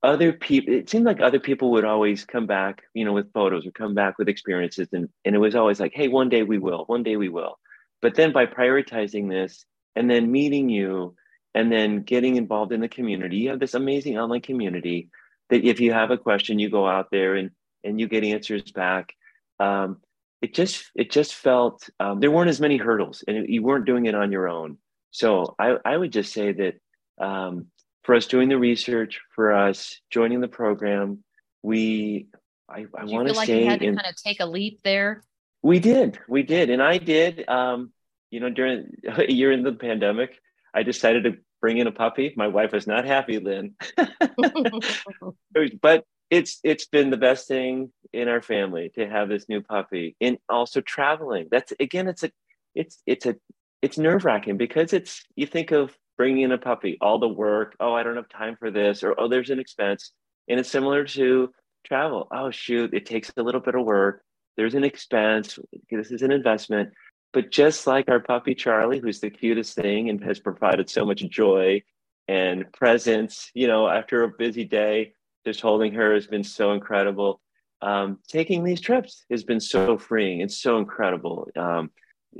other 0.04 0.34
people 0.34 0.74
it 0.74 0.90
seemed 0.90 1.06
like 1.06 1.20
other 1.20 1.40
people 1.40 1.70
would 1.70 1.84
always 1.84 2.26
come 2.26 2.46
back 2.46 2.82
you 2.92 3.06
know 3.06 3.14
with 3.14 3.32
photos 3.32 3.66
or 3.66 3.70
come 3.70 3.94
back 3.94 4.18
with 4.18 4.28
experiences 4.28 4.86
and, 4.92 5.08
and 5.24 5.34
it 5.34 5.38
was 5.38 5.54
always 5.54 5.80
like 5.80 5.92
hey 5.94 6.08
one 6.08 6.28
day 6.28 6.42
we 6.42 6.58
will 6.58 6.84
one 6.88 7.02
day 7.02 7.16
we 7.16 7.30
will 7.30 7.58
but 8.02 8.14
then 8.14 8.30
by 8.30 8.44
prioritizing 8.44 9.30
this 9.30 9.64
and 9.96 10.10
then 10.10 10.30
meeting 10.30 10.68
you 10.68 11.14
and 11.54 11.70
then 11.70 12.02
getting 12.02 12.36
involved 12.36 12.72
in 12.72 12.80
the 12.80 12.88
community 12.88 13.36
you 13.36 13.50
have 13.50 13.60
this 13.60 13.74
amazing 13.74 14.18
online 14.18 14.40
community 14.40 15.08
that 15.50 15.64
if 15.64 15.80
you 15.80 15.92
have 15.92 16.10
a 16.10 16.18
question 16.18 16.58
you 16.58 16.70
go 16.70 16.86
out 16.86 17.10
there 17.10 17.34
and 17.34 17.50
and 17.82 18.00
you 18.00 18.08
get 18.08 18.24
answers 18.24 18.70
back 18.72 19.14
um, 19.60 19.98
it 20.42 20.54
just 20.54 20.90
it 20.94 21.10
just 21.10 21.34
felt 21.34 21.88
um, 22.00 22.20
there 22.20 22.30
weren't 22.30 22.50
as 22.50 22.60
many 22.60 22.76
hurdles 22.76 23.24
and 23.26 23.48
you 23.48 23.62
weren't 23.62 23.86
doing 23.86 24.06
it 24.06 24.14
on 24.14 24.32
your 24.32 24.48
own 24.48 24.78
so 25.10 25.54
i 25.58 25.76
i 25.84 25.96
would 25.96 26.12
just 26.12 26.32
say 26.32 26.52
that 26.52 26.74
um, 27.20 27.66
for 28.04 28.14
us 28.14 28.26
doing 28.26 28.48
the 28.48 28.58
research, 28.58 29.20
for 29.34 29.52
us 29.52 29.98
joining 30.10 30.40
the 30.40 30.48
program, 30.48 31.24
we 31.62 32.28
I, 32.68 32.86
I 32.96 33.04
want 33.04 33.28
to 33.28 33.34
like 33.34 33.46
say 33.46 33.64
you 33.64 33.70
had 33.70 33.80
to 33.80 33.86
in, 33.86 33.96
kind 33.96 34.08
of 34.08 34.16
take 34.16 34.40
a 34.40 34.46
leap 34.46 34.80
there. 34.84 35.24
We 35.62 35.80
did, 35.80 36.18
we 36.28 36.42
did, 36.42 36.70
and 36.70 36.82
I 36.82 36.98
did. 36.98 37.48
Um, 37.48 37.92
you 38.30 38.40
know, 38.40 38.50
during 38.50 38.94
a 39.08 39.30
year 39.32 39.50
in 39.50 39.62
the 39.62 39.72
pandemic, 39.72 40.38
I 40.74 40.82
decided 40.82 41.24
to 41.24 41.36
bring 41.60 41.78
in 41.78 41.86
a 41.86 41.92
puppy. 41.92 42.34
My 42.36 42.48
wife 42.48 42.72
was 42.72 42.86
not 42.86 43.04
happy, 43.04 43.38
Lynn, 43.38 43.74
but 45.80 46.04
it's 46.30 46.58
it's 46.64 46.86
been 46.86 47.10
the 47.10 47.16
best 47.16 47.46
thing 47.46 47.92
in 48.12 48.28
our 48.28 48.42
family 48.42 48.90
to 48.96 49.08
have 49.08 49.28
this 49.28 49.48
new 49.48 49.62
puppy, 49.62 50.16
and 50.20 50.38
also 50.48 50.80
traveling. 50.80 51.48
That's 51.50 51.72
again, 51.78 52.08
it's 52.08 52.24
a 52.24 52.30
it's 52.74 53.00
it's 53.06 53.26
a 53.26 53.36
it's 53.82 53.98
nerve 53.98 54.24
wracking 54.24 54.56
because 54.56 54.92
it's 54.92 55.24
you 55.36 55.46
think 55.46 55.70
of 55.70 55.96
bringing 56.16 56.42
in 56.42 56.52
a 56.52 56.58
puppy, 56.58 56.96
all 57.00 57.18
the 57.18 57.28
work. 57.28 57.76
Oh, 57.80 57.94
I 57.94 58.02
don't 58.02 58.16
have 58.16 58.28
time 58.28 58.56
for 58.56 58.70
this, 58.70 59.02
or 59.02 59.18
oh, 59.18 59.28
there's 59.28 59.50
an 59.50 59.58
expense. 59.58 60.12
And 60.48 60.60
it's 60.60 60.70
similar 60.70 61.04
to 61.04 61.50
travel. 61.84 62.28
Oh, 62.30 62.50
shoot, 62.50 62.92
it 62.92 63.06
takes 63.06 63.32
a 63.36 63.42
little 63.42 63.60
bit 63.60 63.74
of 63.74 63.84
work. 63.84 64.22
There's 64.56 64.74
an 64.74 64.84
expense. 64.84 65.58
This 65.90 66.10
is 66.10 66.22
an 66.22 66.30
investment. 66.30 66.90
But 67.34 67.50
just 67.50 67.86
like 67.86 68.08
our 68.08 68.20
puppy 68.20 68.54
Charlie, 68.54 69.00
who's 69.00 69.20
the 69.20 69.28
cutest 69.28 69.74
thing 69.74 70.08
and 70.08 70.22
has 70.24 70.38
provided 70.38 70.88
so 70.88 71.04
much 71.04 71.20
joy 71.28 71.82
and 72.28 72.72
presence, 72.72 73.50
you 73.54 73.66
know, 73.66 73.88
after 73.88 74.22
a 74.22 74.28
busy 74.28 74.64
day, 74.64 75.12
just 75.44 75.60
holding 75.60 75.92
her 75.94 76.14
has 76.14 76.26
been 76.28 76.44
so 76.44 76.72
incredible. 76.72 77.40
Um, 77.82 78.20
taking 78.28 78.64
these 78.64 78.80
trips 78.80 79.24
has 79.30 79.44
been 79.44 79.60
so 79.60 79.98
freeing 79.98 80.40
and 80.40 80.50
so 80.50 80.78
incredible. 80.78 81.48
Um, 81.56 81.90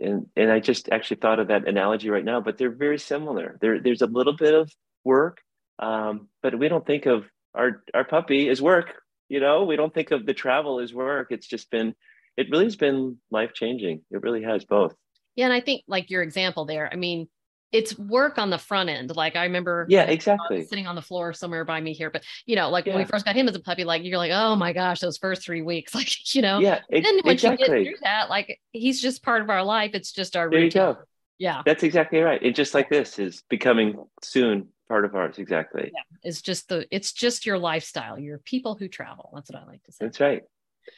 and 0.01 0.27
and 0.37 0.51
I 0.51 0.61
just 0.61 0.89
actually 0.91 1.19
thought 1.19 1.41
of 1.41 1.49
that 1.49 1.69
analogy 1.69 2.09
right 2.09 2.25
now, 2.25 2.41
but 2.41 2.57
they're 2.57 2.71
very 2.71 2.99
similar. 2.99 3.59
There 3.61 3.81
there's 3.81 4.03
a 4.03 4.07
little 4.07 4.37
bit 4.37 4.55
of 4.55 4.73
work, 5.05 5.41
um, 5.79 6.29
but 6.43 6.59
we 6.59 6.69
don't 6.69 6.87
think 6.87 7.07
of 7.07 7.25
our 7.55 7.83
our 7.93 8.05
puppy 8.05 8.49
as 8.49 8.63
work. 8.63 8.95
You 9.29 9.41
know, 9.41 9.65
we 9.65 9.77
don't 9.77 9.93
think 9.93 10.13
of 10.13 10.25
the 10.25 10.35
travel 10.35 10.81
as 10.81 10.95
work. 10.95 11.29
It's 11.31 11.47
just 11.47 11.71
been, 11.71 11.95
it 12.37 12.50
really 12.50 12.64
has 12.64 12.76
been 12.76 13.19
life 13.31 13.53
changing. 13.55 14.03
It 14.11 14.23
really 14.23 14.43
has 14.43 14.64
both. 14.64 14.95
Yeah, 15.37 15.47
and 15.47 15.55
I 15.55 15.61
think 15.61 15.83
like 15.87 16.11
your 16.11 16.23
example 16.23 16.64
there. 16.64 16.88
I 16.93 16.97
mean, 16.97 17.29
it's 17.73 17.99
work 17.99 18.38
on 18.38 18.50
the 18.50 18.59
front 18.59 18.88
end. 18.88 19.14
Like 19.17 19.35
I 19.35 19.45
remember, 19.45 19.85
yeah, 19.88 20.05
exactly, 20.05 20.64
sitting 20.64 20.87
on 20.87 20.95
the 20.95 21.03
floor 21.03 21.33
somewhere 21.33 21.64
by 21.64 21.81
me 21.81 21.93
here. 21.93 22.09
But 22.09 22.23
you 22.47 22.55
know, 22.55 22.71
like 22.71 22.87
yeah. 22.87 22.95
when 22.95 23.03
we 23.03 23.09
first 23.09 23.25
got 23.25 23.35
him 23.35 23.49
as 23.49 23.57
a 23.57 23.61
puppy, 23.61 23.83
like 23.83 24.05
you're 24.05 24.17
like, 24.17 24.31
oh 24.33 24.55
my 24.55 24.73
gosh, 24.73 25.00
those 25.00 25.19
first 25.19 25.43
three 25.43 25.62
weeks, 25.62 25.93
like 25.95 26.35
you 26.35 26.41
know, 26.41 26.61
yeah. 26.61 26.81
It, 26.88 27.03
then 27.03 27.21
once 27.25 27.43
exactly. 27.43 27.67
you 27.67 27.85
get 27.85 27.91
through 27.91 27.99
that, 28.05 28.31
like 28.31 28.61
he's 28.71 29.03
just 29.03 29.25
part 29.25 29.43
of 29.43 29.50
our 29.50 29.64
life. 29.64 29.91
It's 29.95 30.12
just 30.12 30.37
our 30.37 30.49
there 30.49 30.61
routine. 30.61 30.83
you 30.83 30.95
go. 30.95 30.99
Yeah, 31.38 31.62
that's 31.67 31.83
exactly 31.83 32.21
right. 32.21 32.41
It 32.41 32.55
just 32.55 32.75
like 32.75 32.88
this 32.88 33.19
is 33.19 33.43
becoming 33.50 34.05
soon 34.23 34.69
part 34.88 35.05
of 35.05 35.17
ours. 35.17 35.38
Exactly. 35.38 35.91
Yeah, 35.93 36.03
it's 36.23 36.43
just 36.43 36.69
the 36.69 36.87
it's 36.93 37.12
just 37.12 37.45
your 37.45 37.59
lifestyle. 37.59 38.21
You're 38.21 38.38
people 38.38 38.76
who 38.76 38.87
travel. 38.87 39.33
That's 39.35 39.50
what 39.50 39.61
I 39.61 39.67
like 39.67 39.83
to 39.85 39.93
say. 39.93 40.05
That's 40.05 40.21
right. 40.21 40.43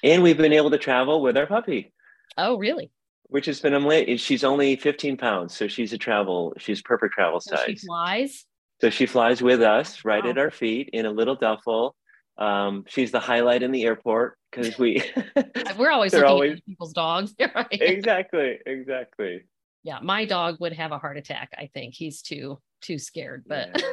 And 0.02 0.22
we've 0.22 0.36
been 0.36 0.52
able 0.52 0.70
to 0.70 0.78
travel 0.78 1.22
with 1.22 1.36
our 1.36 1.46
puppy. 1.46 1.92
Oh, 2.36 2.58
really? 2.58 2.90
which 3.28 3.46
has 3.46 3.60
been 3.60 3.74
amazing. 3.74 4.16
She's 4.18 4.44
only 4.44 4.76
15 4.76 5.16
pounds, 5.16 5.56
so 5.56 5.68
she's 5.68 5.92
a 5.92 5.98
travel. 5.98 6.52
She's 6.58 6.82
perfect 6.82 7.14
travel 7.14 7.40
size. 7.40 7.58
So 7.58 7.66
she 7.66 7.76
flies. 7.76 8.44
So 8.80 8.90
she 8.90 9.06
flies 9.06 9.42
with 9.42 9.62
us, 9.62 10.04
right 10.04 10.22
wow. 10.22 10.30
at 10.30 10.38
our 10.38 10.50
feet, 10.50 10.90
in 10.92 11.06
a 11.06 11.10
little 11.10 11.34
duffel. 11.34 11.96
Um, 12.38 12.84
she's 12.86 13.10
the 13.10 13.20
highlight 13.20 13.62
in 13.62 13.72
the 13.72 13.84
airport 13.84 14.36
because 14.50 14.78
we. 14.78 15.02
We're 15.78 15.90
always 15.90 16.12
looking 16.12 16.28
always... 16.28 16.58
at 16.58 16.66
people's 16.66 16.92
dogs. 16.92 17.34
right. 17.54 17.66
Exactly. 17.70 18.58
Exactly. 18.66 19.44
Yeah, 19.82 19.98
my 20.02 20.24
dog 20.24 20.56
would 20.60 20.74
have 20.74 20.92
a 20.92 20.98
heart 20.98 21.16
attack. 21.16 21.50
I 21.56 21.70
think 21.72 21.94
he's 21.94 22.22
too 22.22 22.58
too 22.82 22.98
scared, 22.98 23.44
but. 23.46 23.70
Yeah. 23.74 23.90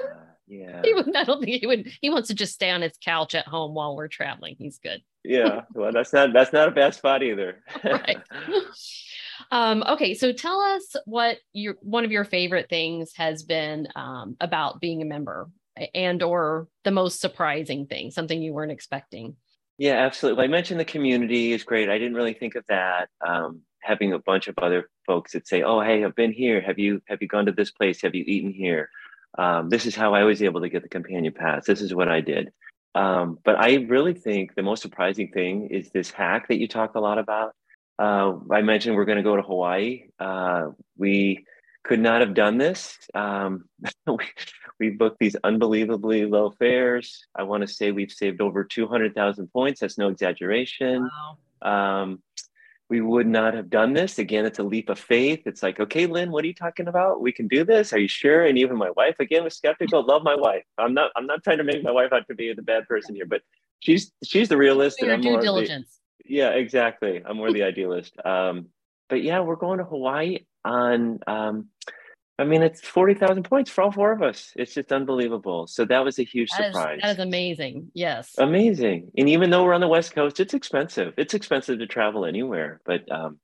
Yeah. 0.54 0.82
he 0.84 0.94
would, 0.94 1.16
I 1.16 1.24
don't 1.24 1.44
think 1.44 1.60
he 1.60 1.68
would. 1.68 1.92
He 2.02 2.10
wants 2.10 2.28
to 2.28 2.36
just 2.36 2.54
stay 2.54 2.70
on 2.70 2.82
his 2.82 2.94
couch 3.04 3.36
at 3.36 3.48
home 3.48 3.74
while 3.74 3.96
we're 3.96 4.08
traveling. 4.08 4.56
He's 4.58 4.80
good. 4.80 5.02
yeah. 5.24 5.62
Well, 5.74 5.92
that's 5.92 6.14
not 6.14 6.34
that's 6.34 6.54
not 6.54 6.68
a 6.68 6.72
bad 6.72 6.94
spot 6.94 7.24
either. 7.24 7.64
right. 7.84 8.18
Um, 9.52 9.84
okay, 9.88 10.14
so 10.14 10.32
tell 10.32 10.62
us 10.62 10.96
what 11.06 11.38
your 11.54 11.76
one 11.82 12.06
of 12.06 12.12
your 12.12 12.24
favorite 12.24 12.70
things 12.70 13.12
has 13.16 13.44
been 13.44 13.88
um, 13.96 14.38
about 14.40 14.80
being 14.80 15.02
a 15.02 15.06
member, 15.06 15.50
and 15.94 16.22
or 16.24 16.68
the 16.84 16.92
most 16.92 17.20
surprising 17.20 17.88
thing, 17.88 18.12
something 18.12 18.42
you 18.42 18.54
weren't 18.54 18.72
expecting. 18.72 19.36
Yeah, 19.78 19.96
absolutely. 19.96 20.46
I 20.46 20.48
mentioned 20.48 20.80
the 20.80 20.86
community 20.86 21.52
is 21.52 21.64
great. 21.64 21.90
I 21.90 21.98
didn't 21.98 22.14
really 22.14 22.36
think 22.36 22.56
of 22.56 22.64
that. 22.68 23.10
Um, 23.28 23.62
having 23.82 24.14
a 24.14 24.20
bunch 24.20 24.48
of 24.48 24.56
other 24.60 24.90
folks 25.06 25.34
that 25.34 25.48
say, 25.48 25.64
"Oh, 25.64 25.82
hey, 25.82 26.06
I've 26.06 26.16
been 26.16 26.32
here. 26.32 26.62
Have 26.62 26.80
you 26.80 27.02
have 27.08 27.22
you 27.22 27.28
gone 27.28 27.48
to 27.48 27.52
this 27.52 27.72
place? 27.72 28.02
Have 28.04 28.16
you 28.16 28.24
eaten 28.26 28.52
here?" 28.52 28.90
Um, 29.38 29.70
this 29.70 29.86
is 29.86 29.96
how 29.96 30.14
I 30.14 30.24
was 30.24 30.42
able 30.42 30.62
to 30.62 30.70
get 30.70 30.84
the 30.84 30.90
companion 30.90 31.34
pass. 31.34 31.66
This 31.66 31.82
is 31.82 31.94
what 31.94 32.08
I 32.08 32.22
did. 32.22 32.52
Um, 32.96 33.40
but 33.44 33.60
I 33.60 33.76
really 33.76 34.14
think 34.14 34.54
the 34.56 34.62
most 34.62 34.82
surprising 34.82 35.32
thing 35.32 35.68
is 35.70 35.90
this 35.90 36.12
hack 36.12 36.48
that 36.50 36.60
you 36.60 36.68
talk 36.68 36.96
a 36.96 37.00
lot 37.00 37.18
about. 37.18 37.56
Uh, 37.98 38.34
I 38.52 38.62
mentioned 38.62 38.96
we're 38.96 39.06
going 39.06 39.18
to 39.18 39.24
go 39.24 39.36
to 39.36 39.42
Hawaii. 39.42 40.06
Uh, 40.20 40.70
we 40.98 41.46
could 41.84 42.00
not 42.00 42.22
have 42.22 42.34
done 42.34 42.58
this. 42.58 42.98
Um, 43.14 43.66
we, 44.08 44.26
we, 44.80 44.90
booked 44.92 45.20
these 45.20 45.36
unbelievably 45.44 46.26
low 46.26 46.52
fares. 46.52 47.26
I 47.36 47.44
want 47.44 47.62
to 47.62 47.68
say 47.68 47.92
we've 47.92 48.12
saved 48.12 48.42
over 48.42 48.64
200,000 48.64 49.48
points. 49.52 49.80
That's 49.80 49.98
no 49.98 50.10
exaggeration. 50.10 51.10
Wow. 51.64 52.02
Um, 52.02 52.24
we 52.94 53.02
would 53.02 53.28
not 53.28 53.56
have 53.56 53.70
done 53.70 53.94
this. 53.94 54.20
Again, 54.20 54.46
it's 54.46 54.60
a 54.60 54.64
leap 54.64 54.90
of 54.90 55.00
faith. 55.00 55.42
It's 55.46 55.64
like, 55.64 55.80
okay, 55.80 56.06
Lynn, 56.06 56.32
what 56.32 56.44
are 56.44 56.48
you 56.48 56.54
talking 56.54 56.88
about? 56.88 57.22
We 57.22 57.32
can 57.32 57.48
do 57.48 57.64
this. 57.66 57.92
Are 57.92 57.98
you 57.98 58.08
sure? 58.08 58.46
And 58.46 58.58
even 58.58 58.78
my 58.78 58.92
wife, 58.92 59.16
again, 59.20 59.44
was 59.44 59.56
skeptical. 59.56 60.06
Love 60.06 60.24
my 60.24 60.36
wife. 60.36 60.64
I'm 60.78 60.94
not. 60.94 61.12
I'm 61.16 61.26
not 61.26 61.44
trying 61.44 61.58
to 61.58 61.64
make 61.64 61.84
my 61.84 61.92
wife 61.92 62.14
out 62.14 62.28
to 62.28 62.36
be 62.36 62.54
the 62.54 62.62
bad 62.62 62.88
person 62.88 63.16
here, 63.16 63.26
but 63.26 63.42
she's 63.80 64.12
she's 64.24 64.48
the 64.48 64.58
realist. 64.58 65.02
Your 65.02 65.18
due 65.18 65.40
diligence 65.40 66.00
yeah, 66.26 66.50
exactly. 66.50 67.22
I'm 67.26 67.38
more 67.38 67.52
the 67.52 67.64
idealist. 67.64 68.14
Um, 68.24 68.68
but 69.10 69.22
yeah, 69.24 69.42
we're 69.42 69.56
going 69.56 69.80
to 69.80 69.86
Hawaii 69.86 70.40
on. 70.64 71.20
Um, 71.28 71.68
I 72.40 72.46
mean, 72.46 72.64
it's 72.64 72.82
forty 72.82 73.14
thousand 73.14 73.44
points 73.44 73.70
for 73.70 73.84
all 73.84 73.92
four 73.92 74.12
of 74.12 74.22
us. 74.22 74.52
It's 74.56 74.74
just 74.74 74.92
unbelievable. 74.92 75.68
So 75.68 75.86
that 75.86 76.04
was 76.04 76.18
a 76.18 76.24
huge 76.24 76.50
that 76.58 76.74
surprise. 76.74 76.98
Is, 76.98 77.02
that 77.04 77.12
is 77.12 77.20
amazing. 77.20 77.92
Yes, 77.94 78.34
amazing. 78.38 79.12
And 79.18 79.30
even 79.30 79.50
though 79.50 79.64
we're 79.64 79.74
on 79.74 79.82
the 79.82 79.88
West 79.88 80.16
Coast, 80.16 80.40
it's 80.40 80.54
expensive. 80.54 81.14
It's 81.18 81.36
expensive 81.36 81.80
to 81.80 81.88
travel 81.88 82.26
anywhere. 82.26 82.82
But 82.86 83.10
um, 83.12 83.40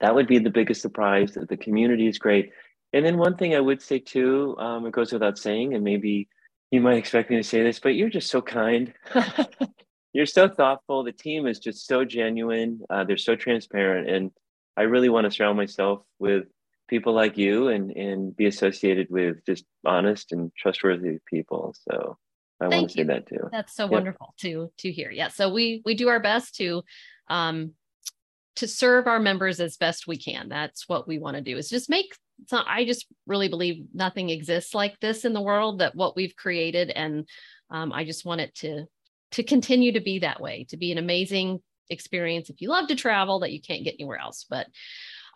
that 0.00 0.14
would 0.14 0.26
be 0.26 0.38
the 0.38 0.50
biggest 0.50 0.82
surprise. 0.82 1.32
That 1.32 1.48
the 1.48 1.56
community 1.56 2.06
is 2.06 2.18
great. 2.18 2.52
And 2.92 3.04
then 3.04 3.18
one 3.18 3.36
thing 3.36 3.54
I 3.54 3.60
would 3.60 3.82
say 3.82 3.98
too, 3.98 4.56
um, 4.58 4.86
it 4.86 4.92
goes 4.92 5.12
without 5.12 5.38
saying, 5.38 5.74
and 5.74 5.82
maybe 5.82 6.28
you 6.70 6.80
might 6.80 6.98
expect 6.98 7.30
me 7.30 7.36
to 7.36 7.42
say 7.42 7.62
this, 7.62 7.78
but 7.78 7.94
you're 7.94 8.10
just 8.10 8.30
so 8.30 8.42
kind. 8.42 8.92
you're 10.12 10.26
so 10.26 10.48
thoughtful. 10.48 11.04
The 11.04 11.12
team 11.12 11.46
is 11.46 11.58
just 11.58 11.86
so 11.86 12.04
genuine. 12.04 12.80
Uh, 12.90 13.04
they're 13.04 13.16
so 13.16 13.36
transparent, 13.36 14.08
and 14.08 14.30
I 14.76 14.82
really 14.82 15.08
want 15.08 15.24
to 15.24 15.30
surround 15.30 15.56
myself 15.56 16.02
with 16.18 16.44
people 16.88 17.12
like 17.12 17.36
you 17.36 17.68
and 17.68 17.90
and 17.90 18.36
be 18.36 18.46
associated 18.46 19.08
with 19.10 19.44
just 19.44 19.64
honest 19.84 20.32
and 20.32 20.52
trustworthy 20.56 21.18
people. 21.26 21.74
So 21.88 22.16
I 22.60 22.68
Thank 22.68 22.72
want 22.72 22.90
to 22.90 22.98
you. 22.98 23.04
say 23.04 23.08
that 23.08 23.28
too. 23.28 23.48
That's 23.52 23.74
so 23.74 23.86
wonderful 23.86 24.34
to 24.40 24.70
to 24.78 24.92
hear. 24.92 25.10
Yeah. 25.10 25.28
So 25.28 25.52
we 25.52 25.82
we 25.84 25.94
do 25.94 26.08
our 26.08 26.20
best 26.20 26.56
to 26.56 26.82
um 27.28 27.72
to 28.56 28.66
serve 28.66 29.06
our 29.06 29.20
members 29.20 29.60
as 29.60 29.76
best 29.76 30.06
we 30.06 30.16
can. 30.16 30.48
That's 30.48 30.88
what 30.88 31.06
we 31.06 31.18
want 31.18 31.36
to 31.36 31.42
do. 31.42 31.56
Is 31.56 31.68
just 31.68 31.90
make 31.90 32.14
so 32.46 32.60
I 32.66 32.84
just 32.84 33.06
really 33.26 33.48
believe 33.48 33.86
nothing 33.94 34.30
exists 34.30 34.74
like 34.74 34.98
this 35.00 35.24
in 35.24 35.32
the 35.32 35.40
world 35.40 35.80
that 35.80 35.94
what 35.94 36.16
we've 36.16 36.36
created 36.36 36.90
and 36.90 37.26
um, 37.70 37.92
I 37.92 38.04
just 38.04 38.24
want 38.24 38.40
it 38.40 38.54
to 38.56 38.86
to 39.32 39.42
continue 39.42 39.92
to 39.92 40.00
be 40.00 40.20
that 40.20 40.40
way, 40.40 40.66
to 40.70 40.76
be 40.76 40.92
an 40.92 40.98
amazing 40.98 41.60
experience 41.90 42.50
if 42.50 42.60
you 42.60 42.68
love 42.68 42.88
to 42.88 42.96
travel 42.96 43.40
that 43.40 43.52
you 43.52 43.60
can't 43.60 43.84
get 43.84 43.94
anywhere 43.98 44.18
else. 44.18 44.46
But 44.48 44.66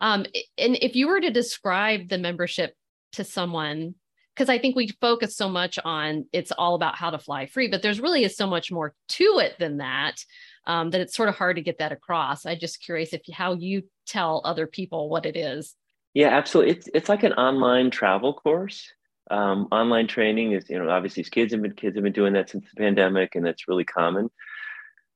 um, 0.01 0.25
and 0.57 0.77
if 0.81 0.95
you 0.95 1.07
were 1.07 1.21
to 1.21 1.29
describe 1.29 2.09
the 2.09 2.17
membership 2.17 2.75
to 3.13 3.23
someone, 3.23 3.95
because 4.35 4.49
I 4.49 4.57
think 4.57 4.75
we 4.75 4.87
focus 4.99 5.35
so 5.35 5.47
much 5.47 5.77
on 5.85 6.25
it's 6.33 6.51
all 6.51 6.75
about 6.75 6.95
how 6.95 7.11
to 7.11 7.19
fly 7.19 7.45
free, 7.45 7.67
but 7.67 7.81
there's 7.81 8.01
really 8.01 8.23
is 8.23 8.35
so 8.35 8.47
much 8.47 8.71
more 8.71 8.95
to 9.09 9.39
it 9.39 9.55
than 9.59 9.77
that. 9.77 10.25
Um, 10.67 10.91
that 10.91 11.01
it's 11.01 11.15
sort 11.15 11.29
of 11.29 11.35
hard 11.35 11.55
to 11.55 11.63
get 11.63 11.79
that 11.79 11.91
across. 11.91 12.45
I'm 12.45 12.59
just 12.59 12.83
curious 12.83 13.13
if 13.13 13.21
how 13.33 13.53
you 13.53 13.83
tell 14.05 14.41
other 14.45 14.67
people 14.67 15.09
what 15.09 15.25
it 15.25 15.35
is. 15.35 15.75
Yeah, 16.13 16.27
absolutely. 16.29 16.73
It's 16.73 16.89
it's 16.93 17.09
like 17.09 17.23
an 17.23 17.33
online 17.33 17.89
travel 17.89 18.33
course. 18.33 18.91
Um, 19.29 19.67
online 19.71 20.07
training 20.07 20.51
is, 20.51 20.69
you 20.69 20.77
know, 20.77 20.89
obviously 20.89 21.23
kids 21.23 21.53
have 21.53 21.61
been 21.61 21.73
kids 21.73 21.95
have 21.95 22.03
been 22.03 22.13
doing 22.13 22.33
that 22.33 22.49
since 22.49 22.65
the 22.69 22.79
pandemic, 22.79 23.35
and 23.35 23.45
that's 23.45 23.67
really 23.67 23.85
common. 23.85 24.29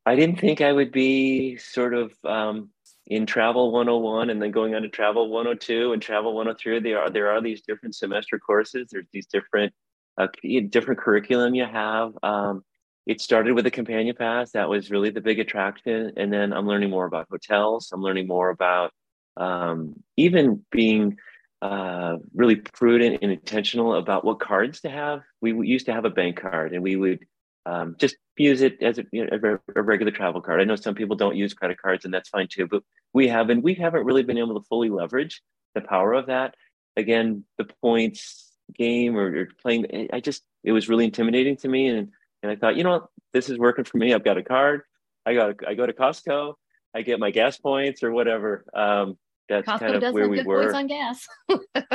I 0.06 0.16
didn't 0.16 0.40
think 0.40 0.62
I 0.62 0.72
would 0.72 0.92
be 0.92 1.58
sort 1.58 1.94
of 1.94 2.14
um, 2.24 2.70
in 3.08 3.26
travel 3.26 3.72
101 3.72 4.30
and 4.30 4.42
then 4.42 4.52
going 4.52 4.74
on 4.74 4.82
to 4.82 4.90
travel 4.90 5.30
102 5.30 5.94
and 5.94 6.02
travel 6.02 6.34
103. 6.34 6.80
There 6.80 7.00
are 7.00 7.10
there 7.10 7.30
are 7.32 7.42
these 7.42 7.62
different 7.62 7.96
semester 7.96 8.40
courses. 8.40 8.90
There's 8.92 9.08
these 9.12 9.28
different 9.28 9.74
uh, 10.18 10.28
different 10.70 11.00
curriculum 11.00 11.56
you 11.56 11.66
have. 11.66 12.14
Um, 12.24 12.64
it 13.06 13.22
started 13.22 13.54
with 13.54 13.68
a 13.68 13.72
companion 13.72 14.16
pass. 14.18 14.52
That 14.52 14.70
was 14.70 14.90
really 14.90 15.12
the 15.12 15.22
big 15.22 15.40
attraction. 15.40 16.14
And 16.18 16.34
then 16.34 16.54
I'm 16.54 16.68
learning 16.68 16.90
more 16.90 17.06
about 17.06 17.28
hotels. 17.30 17.92
I'm 17.94 18.02
learning 18.02 18.28
more 18.28 18.50
about 18.50 18.92
um, 19.38 19.94
even 20.18 20.66
being 20.72 21.18
uh, 21.62 22.18
really 22.34 22.56
prudent 22.56 23.20
and 23.22 23.32
intentional 23.32 23.96
about 23.96 24.26
what 24.26 24.40
cards 24.40 24.82
to 24.82 24.90
have. 24.90 25.22
We 25.42 25.68
used 25.68 25.86
to 25.86 25.94
have 25.94 26.06
a 26.06 26.10
bank 26.10 26.42
card 26.42 26.74
and 26.74 26.82
we 26.82 26.96
would 26.96 27.20
um, 27.66 27.96
just 28.00 28.16
use 28.38 28.62
it 28.62 28.82
as 28.82 29.00
a, 29.00 29.04
you 29.12 29.26
know, 29.26 29.58
a, 29.76 29.82
regular 29.82 30.12
travel 30.12 30.42
card. 30.42 30.62
I 30.62 30.66
know 30.66 30.76
some 30.76 30.96
people 30.96 31.16
don't 31.16 31.36
use 31.36 31.54
credit 31.54 31.82
cards 31.82 32.06
and 32.06 32.14
that's 32.14 32.30
fine 32.30 32.48
too, 32.48 32.68
but 32.68 32.84
we 33.14 33.28
have, 33.30 33.50
and 33.50 33.64
we 33.64 33.74
haven't 33.74 34.06
really 34.06 34.24
been 34.24 34.38
able 34.38 34.60
to 34.60 34.68
fully 34.68 34.90
leverage 34.90 35.42
the 35.74 35.82
power 35.82 36.14
of 36.14 36.28
that. 36.28 36.56
Again, 36.98 37.44
the 37.58 37.68
points 37.82 38.52
game 38.74 39.18
or, 39.18 39.36
or 39.36 39.48
playing, 39.62 40.10
I 40.14 40.20
just, 40.20 40.44
it 40.64 40.72
was 40.72 40.90
really 40.90 41.06
intimidating 41.06 41.58
to 41.58 41.68
me. 41.68 41.88
And 41.88 42.10
and 42.46 42.52
I 42.52 42.56
thought, 42.56 42.76
you 42.76 42.84
know 42.84 42.92
what, 42.92 43.08
this 43.34 43.50
is 43.50 43.58
working 43.58 43.86
for 43.86 43.98
me. 43.98 44.14
I've 44.14 44.24
got 44.24 44.38
a 44.38 44.44
card. 44.44 44.82
I 45.26 45.34
got 45.34 45.56
I 45.68 45.74
go 45.74 45.86
to 45.88 45.94
Costco. 45.94 46.54
I 46.94 47.02
get 47.02 47.20
my 47.20 47.32
gas 47.32 47.58
points 47.58 48.04
or 48.04 48.12
whatever. 48.12 48.66
Um, 48.74 49.18
that's 49.50 49.68
Costco 49.68 49.80
kind 49.80 50.04
of 50.04 50.14
where 50.14 50.30
we 50.30 50.44
were. 50.44 50.74
on 50.74 50.86
gas. 50.86 51.28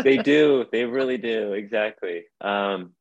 they 0.02 0.16
do. 0.22 0.66
They 0.72 0.84
really 0.84 1.18
do. 1.18 1.52
Exactly. 1.52 2.24
Um, 2.40 2.94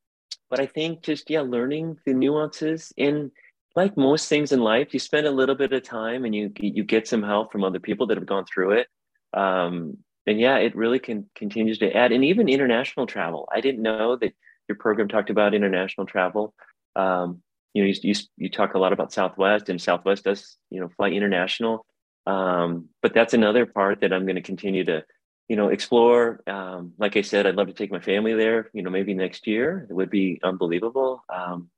but 0.49 0.59
I 0.59 0.65
think 0.65 1.01
just 1.01 1.29
yeah, 1.29 1.41
learning 1.41 1.97
the 2.05 2.13
nuances 2.13 2.93
in 2.97 3.31
like 3.75 3.95
most 3.95 4.27
things 4.27 4.51
in 4.51 4.61
life, 4.61 4.93
you 4.93 4.99
spend 4.99 5.27
a 5.27 5.31
little 5.31 5.55
bit 5.55 5.73
of 5.73 5.83
time 5.83 6.25
and 6.25 6.33
you 6.33 6.51
you 6.59 6.83
get 6.83 7.07
some 7.07 7.23
help 7.23 7.51
from 7.51 7.63
other 7.63 7.79
people 7.79 8.07
that 8.07 8.17
have 8.17 8.25
gone 8.25 8.45
through 8.45 8.71
it. 8.71 8.87
Um, 9.33 9.97
and 10.25 10.39
yeah, 10.39 10.57
it 10.57 10.75
really 10.75 10.99
can 10.99 11.29
continues 11.35 11.77
to 11.79 11.95
add. 11.95 12.11
And 12.11 12.23
even 12.23 12.49
international 12.49 13.07
travel. 13.07 13.47
I 13.53 13.61
didn't 13.61 13.81
know 13.81 14.15
that 14.17 14.33
your 14.67 14.77
program 14.77 15.07
talked 15.07 15.29
about 15.29 15.53
international 15.53 16.07
travel. 16.07 16.53
Um, 16.95 17.41
you 17.73 17.83
know, 17.83 17.87
you, 17.87 17.95
you, 18.03 18.15
you 18.37 18.49
talk 18.49 18.73
a 18.73 18.79
lot 18.79 18.93
about 18.93 19.13
Southwest, 19.13 19.69
and 19.69 19.81
Southwest 19.81 20.23
does 20.23 20.57
you 20.69 20.79
know 20.79 20.89
fly 20.89 21.09
international. 21.09 21.85
Um, 22.25 22.89
but 23.01 23.13
that's 23.13 23.33
another 23.33 23.65
part 23.65 24.01
that 24.01 24.13
I'm 24.13 24.25
going 24.25 24.35
to 24.35 24.41
continue 24.41 24.83
to 24.85 25.03
you 25.49 25.55
know 25.55 25.67
explore. 25.67 26.41
Um, 26.47 26.93
like 26.97 27.17
I 27.17 27.21
said, 27.21 27.45
I'd 27.45 27.55
love 27.55 27.67
to 27.67 27.73
take 27.73 27.91
my 27.91 27.99
family 27.99 28.35
there. 28.35 28.69
You 28.73 28.83
know, 28.83 28.89
maybe 28.89 29.13
next 29.13 29.47
year 29.47 29.85
it 29.89 29.93
would 29.93 30.09
be 30.09 30.39
unbelievable. 30.43 31.25
Um, 31.27 31.69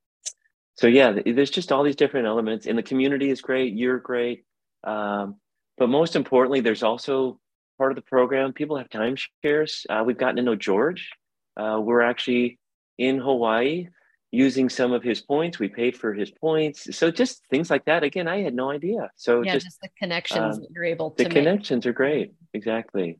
so 0.75 0.87
yeah, 0.87 1.19
there's 1.25 1.49
just 1.49 1.71
all 1.71 1.83
these 1.83 1.95
different 1.95 2.27
elements, 2.27 2.67
and 2.67 2.77
the 2.77 2.83
community 2.83 3.31
is 3.31 3.41
great. 3.41 3.73
You're 3.73 3.99
great, 3.99 4.43
um, 4.83 5.37
but 5.77 5.89
most 5.89 6.15
importantly, 6.15 6.59
there's 6.59 6.83
also 6.83 7.39
part 7.77 7.91
of 7.91 7.95
the 7.95 8.03
program. 8.03 8.53
People 8.53 8.77
have 8.77 8.89
timeshares. 8.89 9.85
Uh, 9.89 10.03
we've 10.05 10.17
gotten 10.17 10.35
to 10.35 10.43
know 10.43 10.55
George. 10.55 11.09
Uh, 11.57 11.79
we're 11.81 12.01
actually 12.01 12.59
in 12.97 13.17
Hawaii 13.17 13.87
using 14.31 14.69
some 14.69 14.93
of 14.93 15.03
his 15.03 15.21
points. 15.21 15.59
We 15.59 15.67
paid 15.67 15.97
for 15.97 16.13
his 16.13 16.31
points. 16.31 16.95
So 16.95 17.11
just 17.11 17.41
things 17.49 17.69
like 17.69 17.85
that. 17.85 18.03
Again, 18.03 18.27
I 18.27 18.41
had 18.41 18.53
no 18.53 18.69
idea. 18.69 19.11
So 19.15 19.41
yeah, 19.41 19.53
just, 19.53 19.65
just 19.65 19.81
the 19.81 19.89
connections 19.99 20.57
um, 20.57 20.65
you're 20.69 20.85
able 20.85 21.11
to 21.11 21.23
The 21.23 21.29
connections 21.29 21.85
are 21.85 21.93
great. 21.93 22.33
Exactly. 22.53 23.19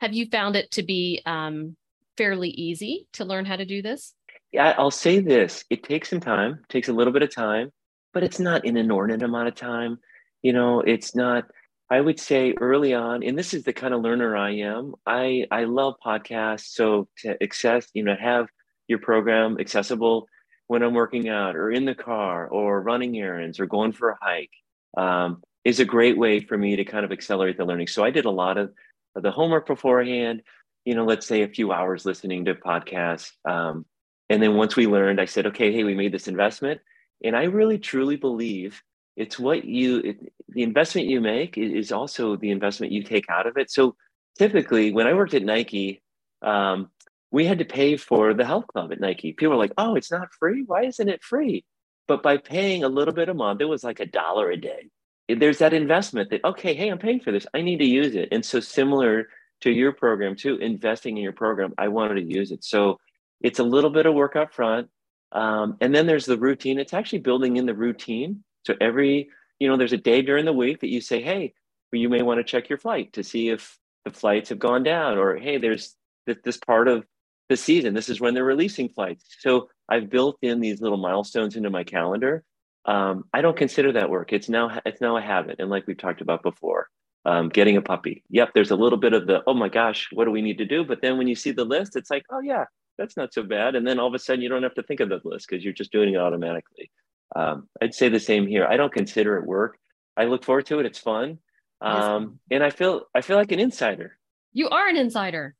Have 0.00 0.14
you 0.14 0.26
found 0.26 0.56
it 0.56 0.70
to 0.72 0.82
be 0.82 1.22
um, 1.26 1.76
fairly 2.16 2.50
easy 2.50 3.06
to 3.14 3.24
learn 3.24 3.44
how 3.44 3.56
to 3.56 3.64
do 3.64 3.82
this? 3.82 4.14
Yeah, 4.52 4.74
I'll 4.78 4.90
say 4.90 5.20
this. 5.20 5.64
It 5.70 5.82
takes 5.82 6.08
some 6.08 6.20
time, 6.20 6.64
takes 6.68 6.88
a 6.88 6.92
little 6.92 7.12
bit 7.12 7.22
of 7.22 7.34
time, 7.34 7.70
but 8.14 8.22
it's 8.22 8.40
not 8.40 8.66
an 8.66 8.76
inordinate 8.76 9.22
amount 9.22 9.48
of 9.48 9.54
time. 9.54 9.98
You 10.42 10.52
know, 10.52 10.80
it's 10.80 11.14
not, 11.14 11.44
I 11.90 12.00
would 12.00 12.18
say 12.18 12.54
early 12.60 12.94
on, 12.94 13.22
and 13.22 13.38
this 13.38 13.52
is 13.52 13.64
the 13.64 13.72
kind 13.72 13.92
of 13.92 14.00
learner 14.00 14.36
I 14.36 14.56
am. 14.56 14.94
I 15.06 15.46
I 15.50 15.64
love 15.64 15.94
podcasts. 16.04 16.68
So 16.74 17.08
to 17.18 17.42
access, 17.42 17.88
you 17.92 18.04
know, 18.04 18.16
have 18.18 18.48
your 18.88 18.98
program 18.98 19.58
accessible 19.60 20.28
when 20.66 20.82
I'm 20.82 20.94
working 20.94 21.28
out 21.28 21.56
or 21.56 21.70
in 21.70 21.84
the 21.84 21.94
car 21.94 22.46
or 22.46 22.80
running 22.82 23.18
errands 23.18 23.58
or 23.58 23.66
going 23.66 23.92
for 23.92 24.10
a 24.10 24.18
hike 24.20 24.50
um, 24.96 25.42
is 25.64 25.80
a 25.80 25.84
great 25.84 26.16
way 26.16 26.40
for 26.40 26.56
me 26.56 26.76
to 26.76 26.84
kind 26.84 27.04
of 27.04 27.12
accelerate 27.12 27.56
the 27.56 27.64
learning. 27.64 27.88
So 27.88 28.04
I 28.04 28.10
did 28.10 28.26
a 28.26 28.30
lot 28.30 28.58
of, 28.58 28.68
of 28.68 28.74
the 29.14 29.30
homework 29.30 29.66
beforehand, 29.66 30.42
you 30.84 30.94
know, 30.94 31.04
let's 31.04 31.26
say 31.26 31.42
a 31.42 31.48
few 31.48 31.72
hours 31.72 32.04
listening 32.04 32.44
to 32.46 32.54
podcasts. 32.54 33.32
Um, 33.44 33.84
and 34.30 34.42
then 34.42 34.54
once 34.54 34.76
we 34.76 34.86
learned, 34.86 35.20
I 35.20 35.24
said, 35.24 35.46
okay, 35.46 35.72
hey, 35.72 35.84
we 35.84 35.94
made 35.94 36.12
this 36.12 36.28
investment. 36.28 36.80
And 37.24 37.36
I 37.36 37.44
really 37.44 37.78
truly 37.78 38.16
believe 38.16 38.82
it's 39.16 39.38
what 39.38 39.64
you, 39.64 39.98
it, 39.98 40.32
the 40.48 40.62
investment 40.62 41.08
you 41.08 41.20
make 41.20 41.58
is 41.58 41.90
also 41.90 42.36
the 42.36 42.50
investment 42.50 42.92
you 42.92 43.02
take 43.02 43.28
out 43.28 43.46
of 43.46 43.56
it. 43.56 43.70
So 43.70 43.96
typically, 44.38 44.92
when 44.92 45.06
I 45.06 45.14
worked 45.14 45.34
at 45.34 45.42
Nike, 45.42 46.02
um, 46.42 46.90
we 47.30 47.44
had 47.44 47.58
to 47.58 47.64
pay 47.64 47.96
for 47.96 48.32
the 48.32 48.44
health 48.44 48.66
club 48.68 48.92
at 48.92 49.00
Nike. 49.00 49.32
People 49.32 49.50
were 49.50 49.62
like, 49.62 49.74
oh, 49.76 49.96
it's 49.96 50.12
not 50.12 50.32
free. 50.38 50.62
Why 50.66 50.84
isn't 50.84 51.08
it 51.08 51.22
free? 51.22 51.64
But 52.06 52.22
by 52.22 52.38
paying 52.38 52.84
a 52.84 52.88
little 52.88 53.12
bit 53.12 53.28
a 53.28 53.34
month, 53.34 53.60
it 53.60 53.66
was 53.66 53.84
like 53.84 54.00
a 54.00 54.06
dollar 54.06 54.50
a 54.50 54.56
day. 54.56 54.88
There's 55.28 55.58
that 55.58 55.74
investment 55.74 56.30
that, 56.30 56.44
okay, 56.44 56.74
hey, 56.74 56.88
I'm 56.88 56.98
paying 56.98 57.20
for 57.20 57.32
this. 57.32 57.46
I 57.54 57.62
need 57.62 57.78
to 57.78 57.84
use 57.84 58.14
it. 58.14 58.28
And 58.32 58.44
so, 58.44 58.60
similar 58.60 59.28
to 59.62 59.70
your 59.70 59.92
program, 59.92 60.36
too, 60.36 60.56
investing 60.56 61.16
in 61.16 61.22
your 61.22 61.32
program, 61.32 61.74
I 61.78 61.88
wanted 61.88 62.14
to 62.16 62.34
use 62.34 62.50
it. 62.52 62.64
So, 62.64 62.98
it's 63.40 63.58
a 63.58 63.64
little 63.64 63.90
bit 63.90 64.06
of 64.06 64.14
work 64.14 64.36
up 64.36 64.54
front. 64.54 64.88
Um, 65.32 65.76
and 65.80 65.94
then 65.94 66.06
there's 66.06 66.26
the 66.26 66.38
routine. 66.38 66.78
It's 66.78 66.94
actually 66.94 67.20
building 67.20 67.56
in 67.56 67.66
the 67.66 67.74
routine. 67.74 68.42
So, 68.64 68.74
every, 68.80 69.28
you 69.58 69.68
know, 69.68 69.76
there's 69.76 69.92
a 69.92 69.98
day 69.98 70.22
during 70.22 70.44
the 70.44 70.52
week 70.52 70.80
that 70.80 70.88
you 70.88 71.00
say, 71.00 71.22
hey, 71.22 71.54
you 71.92 72.08
may 72.08 72.22
want 72.22 72.38
to 72.38 72.44
check 72.44 72.68
your 72.68 72.78
flight 72.78 73.12
to 73.14 73.22
see 73.22 73.48
if 73.48 73.78
the 74.04 74.10
flights 74.10 74.48
have 74.50 74.58
gone 74.58 74.82
down, 74.82 75.18
or 75.18 75.36
hey, 75.36 75.58
there's 75.58 75.96
this 76.44 76.58
part 76.58 76.88
of 76.88 77.04
the 77.48 77.56
season. 77.56 77.94
This 77.94 78.08
is 78.08 78.20
when 78.20 78.34
they're 78.34 78.44
releasing 78.44 78.88
flights. 78.88 79.24
So 79.40 79.68
I've 79.88 80.10
built 80.10 80.36
in 80.42 80.60
these 80.60 80.80
little 80.80 80.98
milestones 80.98 81.56
into 81.56 81.70
my 81.70 81.84
calendar. 81.84 82.44
Um, 82.84 83.24
I 83.34 83.40
don't 83.40 83.56
consider 83.56 83.92
that 83.92 84.10
work. 84.10 84.32
It's 84.32 84.48
now 84.48 84.80
it's 84.86 85.00
now 85.00 85.16
a 85.16 85.20
habit, 85.20 85.56
and 85.58 85.70
like 85.70 85.86
we've 85.86 85.98
talked 85.98 86.20
about 86.20 86.42
before, 86.42 86.88
um, 87.24 87.48
getting 87.48 87.76
a 87.76 87.82
puppy. 87.82 88.24
Yep, 88.30 88.50
there's 88.54 88.70
a 88.70 88.76
little 88.76 88.98
bit 88.98 89.12
of 89.12 89.26
the 89.26 89.42
oh 89.46 89.54
my 89.54 89.68
gosh, 89.68 90.08
what 90.12 90.24
do 90.24 90.30
we 90.30 90.42
need 90.42 90.58
to 90.58 90.64
do? 90.64 90.84
But 90.84 91.02
then 91.02 91.18
when 91.18 91.28
you 91.28 91.34
see 91.34 91.50
the 91.50 91.64
list, 91.64 91.96
it's 91.96 92.10
like 92.10 92.24
oh 92.30 92.40
yeah, 92.40 92.64
that's 92.96 93.16
not 93.16 93.34
so 93.34 93.42
bad. 93.42 93.74
And 93.74 93.86
then 93.86 93.98
all 93.98 94.08
of 94.08 94.14
a 94.14 94.18
sudden 94.18 94.42
you 94.42 94.48
don't 94.48 94.62
have 94.62 94.74
to 94.74 94.82
think 94.82 95.00
of 95.00 95.08
the 95.08 95.20
list 95.24 95.48
because 95.48 95.64
you're 95.64 95.72
just 95.72 95.92
doing 95.92 96.14
it 96.14 96.18
automatically. 96.18 96.90
Um, 97.36 97.68
I'd 97.82 97.94
say 97.94 98.08
the 98.08 98.20
same 98.20 98.46
here. 98.46 98.66
I 98.66 98.76
don't 98.76 98.92
consider 98.92 99.36
it 99.36 99.44
work. 99.44 99.78
I 100.16 100.24
look 100.24 100.44
forward 100.44 100.66
to 100.66 100.78
it. 100.80 100.86
It's 100.86 100.98
fun, 100.98 101.38
um, 101.80 102.40
and 102.50 102.64
I 102.64 102.70
feel 102.70 103.02
I 103.14 103.20
feel 103.20 103.36
like 103.36 103.52
an 103.52 103.60
insider. 103.60 104.16
You 104.52 104.68
are 104.70 104.88
an 104.88 104.96
insider 104.96 105.54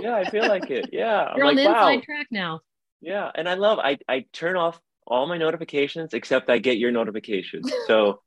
yeah, 0.00 0.16
I 0.16 0.30
feel 0.30 0.48
like 0.48 0.70
it. 0.70 0.90
Yeah. 0.92 1.32
You're 1.36 1.46
I'm 1.46 1.50
on 1.50 1.56
like, 1.56 1.56
the 1.56 1.70
inside 1.70 1.96
wow. 1.96 2.02
track 2.04 2.26
now. 2.30 2.60
Yeah. 3.00 3.30
And 3.34 3.48
I 3.48 3.54
love 3.54 3.78
I 3.78 3.98
I 4.08 4.26
turn 4.32 4.56
off 4.56 4.80
all 5.06 5.26
my 5.26 5.38
notifications 5.38 6.14
except 6.14 6.50
I 6.50 6.58
get 6.58 6.78
your 6.78 6.90
notifications. 6.90 7.72
So 7.86 8.20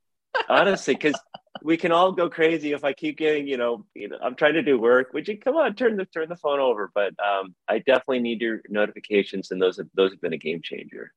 honestly, 0.49 0.93
because 0.93 1.19
we 1.63 1.77
can 1.77 1.91
all 1.91 2.11
go 2.11 2.29
crazy 2.29 2.73
if 2.73 2.83
I 2.83 2.93
keep 2.93 3.17
getting, 3.17 3.47
you 3.47 3.57
know, 3.57 3.85
you 3.93 4.09
know, 4.09 4.17
I'm 4.21 4.35
trying 4.35 4.53
to 4.53 4.61
do 4.61 4.79
work. 4.79 5.13
Would 5.13 5.27
you 5.27 5.38
come 5.38 5.55
on, 5.55 5.75
turn 5.75 5.97
the 5.97 6.05
turn 6.05 6.29
the 6.29 6.35
phone 6.35 6.59
over? 6.59 6.91
But 6.93 7.13
um, 7.19 7.55
I 7.67 7.79
definitely 7.79 8.19
need 8.19 8.41
your 8.41 8.61
notifications, 8.69 9.51
and 9.51 9.61
those 9.61 9.77
have 9.77 9.88
those 9.95 10.11
have 10.11 10.21
been 10.21 10.33
a 10.33 10.38
game 10.38 10.61
changer. 10.61 11.11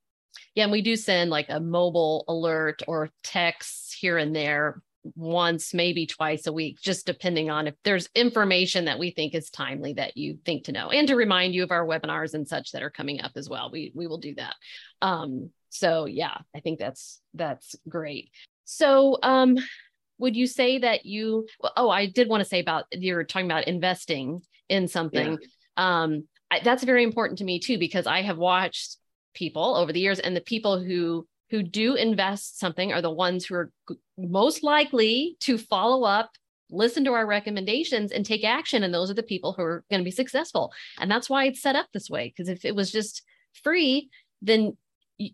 Yeah, 0.54 0.64
and 0.64 0.72
we 0.72 0.82
do 0.82 0.96
send 0.96 1.30
like 1.30 1.46
a 1.48 1.60
mobile 1.60 2.24
alert 2.28 2.82
or 2.86 3.10
texts 3.22 3.92
here 3.92 4.18
and 4.18 4.34
there 4.34 4.82
once, 5.16 5.74
maybe 5.74 6.06
twice 6.06 6.46
a 6.46 6.52
week, 6.52 6.80
just 6.80 7.06
depending 7.06 7.50
on 7.50 7.66
if 7.66 7.74
there's 7.84 8.08
information 8.14 8.86
that 8.86 8.98
we 8.98 9.10
think 9.10 9.34
is 9.34 9.50
timely 9.50 9.94
that 9.94 10.16
you 10.16 10.38
think 10.44 10.64
to 10.64 10.72
know, 10.72 10.90
and 10.90 11.08
to 11.08 11.16
remind 11.16 11.54
you 11.54 11.62
of 11.62 11.70
our 11.70 11.86
webinars 11.86 12.34
and 12.34 12.46
such 12.46 12.72
that 12.72 12.82
are 12.82 12.90
coming 12.90 13.20
up 13.20 13.32
as 13.36 13.48
well. 13.48 13.70
We 13.70 13.92
we 13.94 14.06
will 14.06 14.18
do 14.18 14.34
that. 14.36 14.54
Um, 15.02 15.50
so 15.70 16.06
yeah, 16.06 16.36
I 16.54 16.60
think 16.60 16.78
that's 16.78 17.20
that's 17.34 17.76
great. 17.88 18.30
So 18.64 19.18
um, 19.22 19.58
would 20.18 20.36
you 20.36 20.46
say 20.46 20.78
that 20.78 21.06
you? 21.06 21.46
Well, 21.60 21.72
oh, 21.76 21.90
I 21.90 22.06
did 22.06 22.28
want 22.28 22.42
to 22.42 22.48
say 22.48 22.60
about 22.60 22.84
you're 22.92 23.24
talking 23.24 23.46
about 23.46 23.68
investing 23.68 24.42
in 24.68 24.88
something. 24.88 25.38
Yeah. 25.40 26.02
Um, 26.02 26.28
I, 26.50 26.60
that's 26.60 26.84
very 26.84 27.04
important 27.04 27.38
to 27.38 27.44
me 27.44 27.60
too 27.60 27.78
because 27.78 28.06
I 28.06 28.22
have 28.22 28.38
watched 28.38 28.96
people 29.34 29.76
over 29.76 29.92
the 29.92 30.00
years 30.00 30.18
and 30.18 30.34
the 30.34 30.40
people 30.40 30.82
who 30.82 31.26
who 31.50 31.62
do 31.62 31.94
invest 31.94 32.58
something 32.58 32.92
are 32.92 33.02
the 33.02 33.10
ones 33.10 33.46
who 33.46 33.54
are 33.54 33.70
most 34.16 34.62
likely 34.62 35.36
to 35.40 35.58
follow 35.58 36.04
up 36.04 36.30
listen 36.70 37.04
to 37.04 37.12
our 37.12 37.26
recommendations 37.26 38.12
and 38.12 38.26
take 38.26 38.44
action 38.44 38.82
and 38.82 38.92
those 38.92 39.10
are 39.10 39.14
the 39.14 39.22
people 39.22 39.52
who 39.52 39.62
are 39.62 39.84
going 39.90 40.00
to 40.00 40.04
be 40.04 40.10
successful. 40.10 40.70
And 41.00 41.10
that's 41.10 41.30
why 41.30 41.46
it's 41.46 41.62
set 41.62 41.76
up 41.76 41.86
this 41.92 42.10
way 42.10 42.28
because 42.28 42.48
if 42.48 42.64
it 42.64 42.74
was 42.74 42.92
just 42.92 43.22
free 43.62 44.10
then 44.42 44.76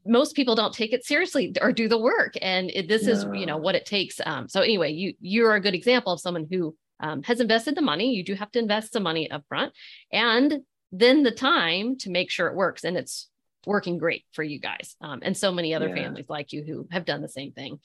most 0.06 0.34
people 0.34 0.54
don't 0.54 0.72
take 0.72 0.94
it 0.94 1.04
seriously 1.04 1.52
or 1.60 1.70
do 1.70 1.88
the 1.88 1.98
work. 1.98 2.34
And 2.40 2.70
it, 2.70 2.88
this 2.88 3.06
is 3.06 3.26
you 3.34 3.46
know 3.46 3.58
what 3.58 3.74
it 3.74 3.86
takes 3.86 4.20
um, 4.24 4.48
so 4.48 4.60
anyway 4.60 4.92
you 4.92 5.14
you're 5.20 5.54
a 5.54 5.60
good 5.60 5.74
example 5.74 6.12
of 6.12 6.20
someone 6.20 6.46
who 6.50 6.76
um, 7.00 7.22
has 7.24 7.40
invested 7.40 7.74
the 7.74 7.82
money. 7.82 8.14
You 8.14 8.24
do 8.24 8.34
have 8.34 8.52
to 8.52 8.58
invest 8.58 8.92
some 8.92 9.02
money 9.02 9.30
up 9.30 9.44
front 9.48 9.72
and 10.12 10.60
then 10.92 11.24
the 11.24 11.32
time 11.32 11.98
to 11.98 12.10
make 12.10 12.30
sure 12.30 12.46
it 12.46 12.54
works. 12.54 12.84
And 12.84 12.96
it's 12.96 13.28
working 13.66 13.98
great 13.98 14.24
for 14.32 14.42
you 14.42 14.58
guys 14.58 14.96
um, 15.00 15.20
and 15.22 15.36
so 15.36 15.52
many 15.52 15.74
other 15.74 15.88
yeah. 15.88 15.94
families 15.94 16.26
like 16.28 16.52
you 16.52 16.62
who 16.62 16.86
have 16.90 17.04
done 17.04 17.22
the 17.22 17.28
same 17.28 17.52
thing. 17.52 17.78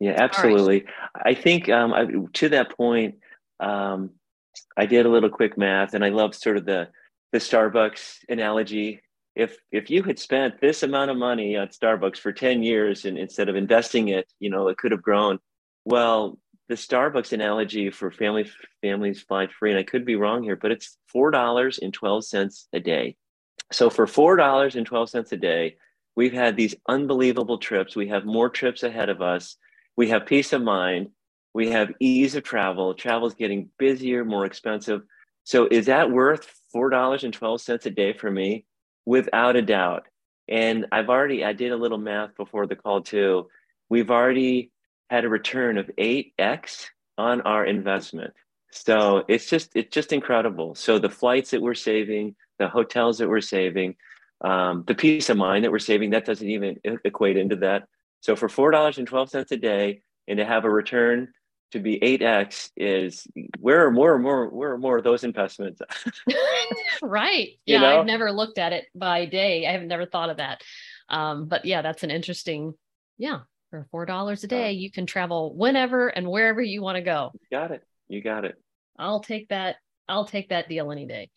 Yeah 0.00 0.14
absolutely 0.16 0.84
right. 0.84 1.26
i 1.26 1.34
think 1.34 1.68
um, 1.68 1.92
I, 1.92 2.06
to 2.34 2.48
that 2.50 2.76
point 2.76 3.16
um, 3.58 4.10
i 4.76 4.86
did 4.86 5.06
a 5.06 5.08
little 5.08 5.30
quick 5.30 5.58
math 5.58 5.94
and 5.94 6.04
i 6.04 6.10
love 6.10 6.34
sort 6.34 6.56
of 6.56 6.64
the 6.64 6.88
the 7.32 7.38
starbucks 7.38 8.18
analogy. 8.28 9.02
If 9.34 9.56
if 9.70 9.90
you 9.90 10.02
had 10.02 10.18
spent 10.18 10.60
this 10.60 10.82
amount 10.82 11.10
of 11.10 11.16
money 11.16 11.56
at 11.56 11.72
starbucks 11.72 12.18
for 12.18 12.32
10 12.32 12.62
years 12.62 13.04
and 13.04 13.18
instead 13.18 13.48
of 13.48 13.56
investing 13.56 14.08
it 14.08 14.30
you 14.40 14.50
know 14.50 14.68
it 14.68 14.78
could 14.78 14.92
have 14.92 15.02
grown. 15.02 15.38
Well 15.84 16.38
the 16.68 16.74
starbucks 16.74 17.32
analogy 17.32 17.90
for 17.90 18.10
family 18.10 18.50
families 18.82 19.22
fly 19.22 19.46
free 19.46 19.70
and 19.70 19.78
i 19.78 19.82
could 19.82 20.04
be 20.04 20.16
wrong 20.16 20.42
here 20.42 20.56
but 20.56 20.70
it's 20.70 20.98
$4.12 21.14 22.66
a 22.74 22.80
day 22.80 23.16
so 23.72 23.90
for 23.90 24.06
$4.12 24.06 25.32
a 25.32 25.36
day, 25.36 25.76
we've 26.16 26.32
had 26.32 26.56
these 26.56 26.74
unbelievable 26.88 27.58
trips. 27.58 27.94
We 27.94 28.08
have 28.08 28.24
more 28.24 28.48
trips 28.48 28.82
ahead 28.82 29.08
of 29.08 29.20
us. 29.20 29.56
We 29.96 30.08
have 30.08 30.26
peace 30.26 30.52
of 30.52 30.62
mind. 30.62 31.10
We 31.54 31.70
have 31.70 31.92
ease 32.00 32.34
of 32.34 32.44
travel. 32.44 32.94
Travel 32.94 33.28
is 33.28 33.34
getting 33.34 33.70
busier, 33.78 34.24
more 34.24 34.44
expensive. 34.44 35.02
So 35.44 35.66
is 35.70 35.86
that 35.86 36.10
worth 36.10 36.60
$4.12 36.74 37.86
a 37.86 37.90
day 37.90 38.12
for 38.12 38.30
me? 38.30 38.64
Without 39.06 39.56
a 39.56 39.62
doubt. 39.62 40.06
And 40.46 40.86
I've 40.92 41.08
already, 41.08 41.44
I 41.44 41.52
did 41.52 41.72
a 41.72 41.76
little 41.76 41.98
math 41.98 42.36
before 42.36 42.66
the 42.66 42.76
call 42.76 43.02
too. 43.02 43.48
We've 43.88 44.10
already 44.10 44.70
had 45.10 45.24
a 45.24 45.28
return 45.28 45.78
of 45.78 45.90
8x 45.98 46.86
on 47.16 47.40
our 47.42 47.64
investment. 47.64 48.34
So 48.70 49.24
it's 49.28 49.48
just, 49.48 49.72
it's 49.74 49.94
just 49.94 50.12
incredible. 50.12 50.74
So 50.74 50.98
the 50.98 51.08
flights 51.08 51.50
that 51.50 51.62
we're 51.62 51.74
saving, 51.74 52.36
the 52.58 52.68
hotels 52.68 53.18
that 53.18 53.28
we're 53.28 53.40
saving, 53.40 53.96
um, 54.40 54.84
the 54.86 54.94
peace 54.94 55.30
of 55.30 55.36
mind 55.36 55.64
that 55.64 55.72
we're 55.72 55.78
saving, 55.78 56.10
that 56.10 56.24
doesn't 56.24 56.48
even 56.48 56.78
equate 57.04 57.36
into 57.36 57.56
that. 57.56 57.88
So 58.20 58.36
for 58.36 58.48
four 58.48 58.70
dollars 58.70 58.98
and 58.98 59.06
twelve 59.06 59.30
cents 59.30 59.52
a 59.52 59.56
day, 59.56 60.02
and 60.26 60.38
to 60.38 60.44
have 60.44 60.64
a 60.64 60.70
return 60.70 61.28
to 61.72 61.80
be 61.80 62.02
eight 62.02 62.22
x 62.22 62.70
is 62.76 63.26
where 63.58 63.86
are 63.86 63.90
more 63.90 64.14
and 64.14 64.22
more 64.22 64.48
where 64.48 64.72
are 64.72 64.78
more 64.78 64.98
of 64.98 65.04
those 65.04 65.24
investments? 65.24 65.80
right. 67.02 67.50
Yeah, 67.66 67.76
you 67.76 67.80
know? 67.80 68.00
I've 68.00 68.06
never 68.06 68.32
looked 68.32 68.58
at 68.58 68.72
it 68.72 68.86
by 68.94 69.26
day. 69.26 69.66
I 69.66 69.72
have 69.72 69.82
never 69.82 70.06
thought 70.06 70.30
of 70.30 70.38
that. 70.38 70.62
Um, 71.08 71.46
but 71.46 71.64
yeah, 71.64 71.82
that's 71.82 72.02
an 72.02 72.10
interesting. 72.10 72.74
Yeah, 73.18 73.40
for 73.70 73.86
four 73.90 74.06
dollars 74.06 74.44
a 74.44 74.46
day, 74.46 74.72
you 74.72 74.90
can 74.90 75.06
travel 75.06 75.54
whenever 75.54 76.08
and 76.08 76.28
wherever 76.28 76.62
you 76.62 76.82
want 76.82 76.96
to 76.96 77.02
go. 77.02 77.32
You 77.34 77.46
got 77.50 77.70
it. 77.70 77.82
You 78.08 78.22
got 78.22 78.44
it. 78.44 78.54
I'll 78.98 79.20
take 79.20 79.48
that. 79.48 79.76
I'll 80.08 80.24
take 80.24 80.50
that 80.50 80.68
deal 80.68 80.90
any 80.90 81.06
day. 81.06 81.30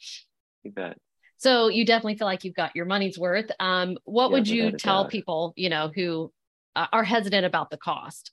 You 0.64 0.72
bet. 0.72 0.98
So 1.42 1.70
you 1.70 1.88
definitely 1.88 2.18
feel 2.18 2.28
like 2.28 2.44
you've 2.44 2.54
got 2.54 2.76
your 2.76 2.86
money's 2.86 3.18
worth. 3.18 3.50
Um, 3.60 3.98
what 4.04 4.30
yeah, 4.30 4.34
would 4.34 4.48
you 4.48 4.72
tell 4.74 5.08
people, 5.08 5.54
you 5.56 5.70
know, 5.70 5.90
who 5.96 6.32
uh, 6.76 6.86
are 6.94 7.04
hesitant 7.04 7.48
about 7.48 7.72
the 7.72 7.78
cost? 7.78 8.30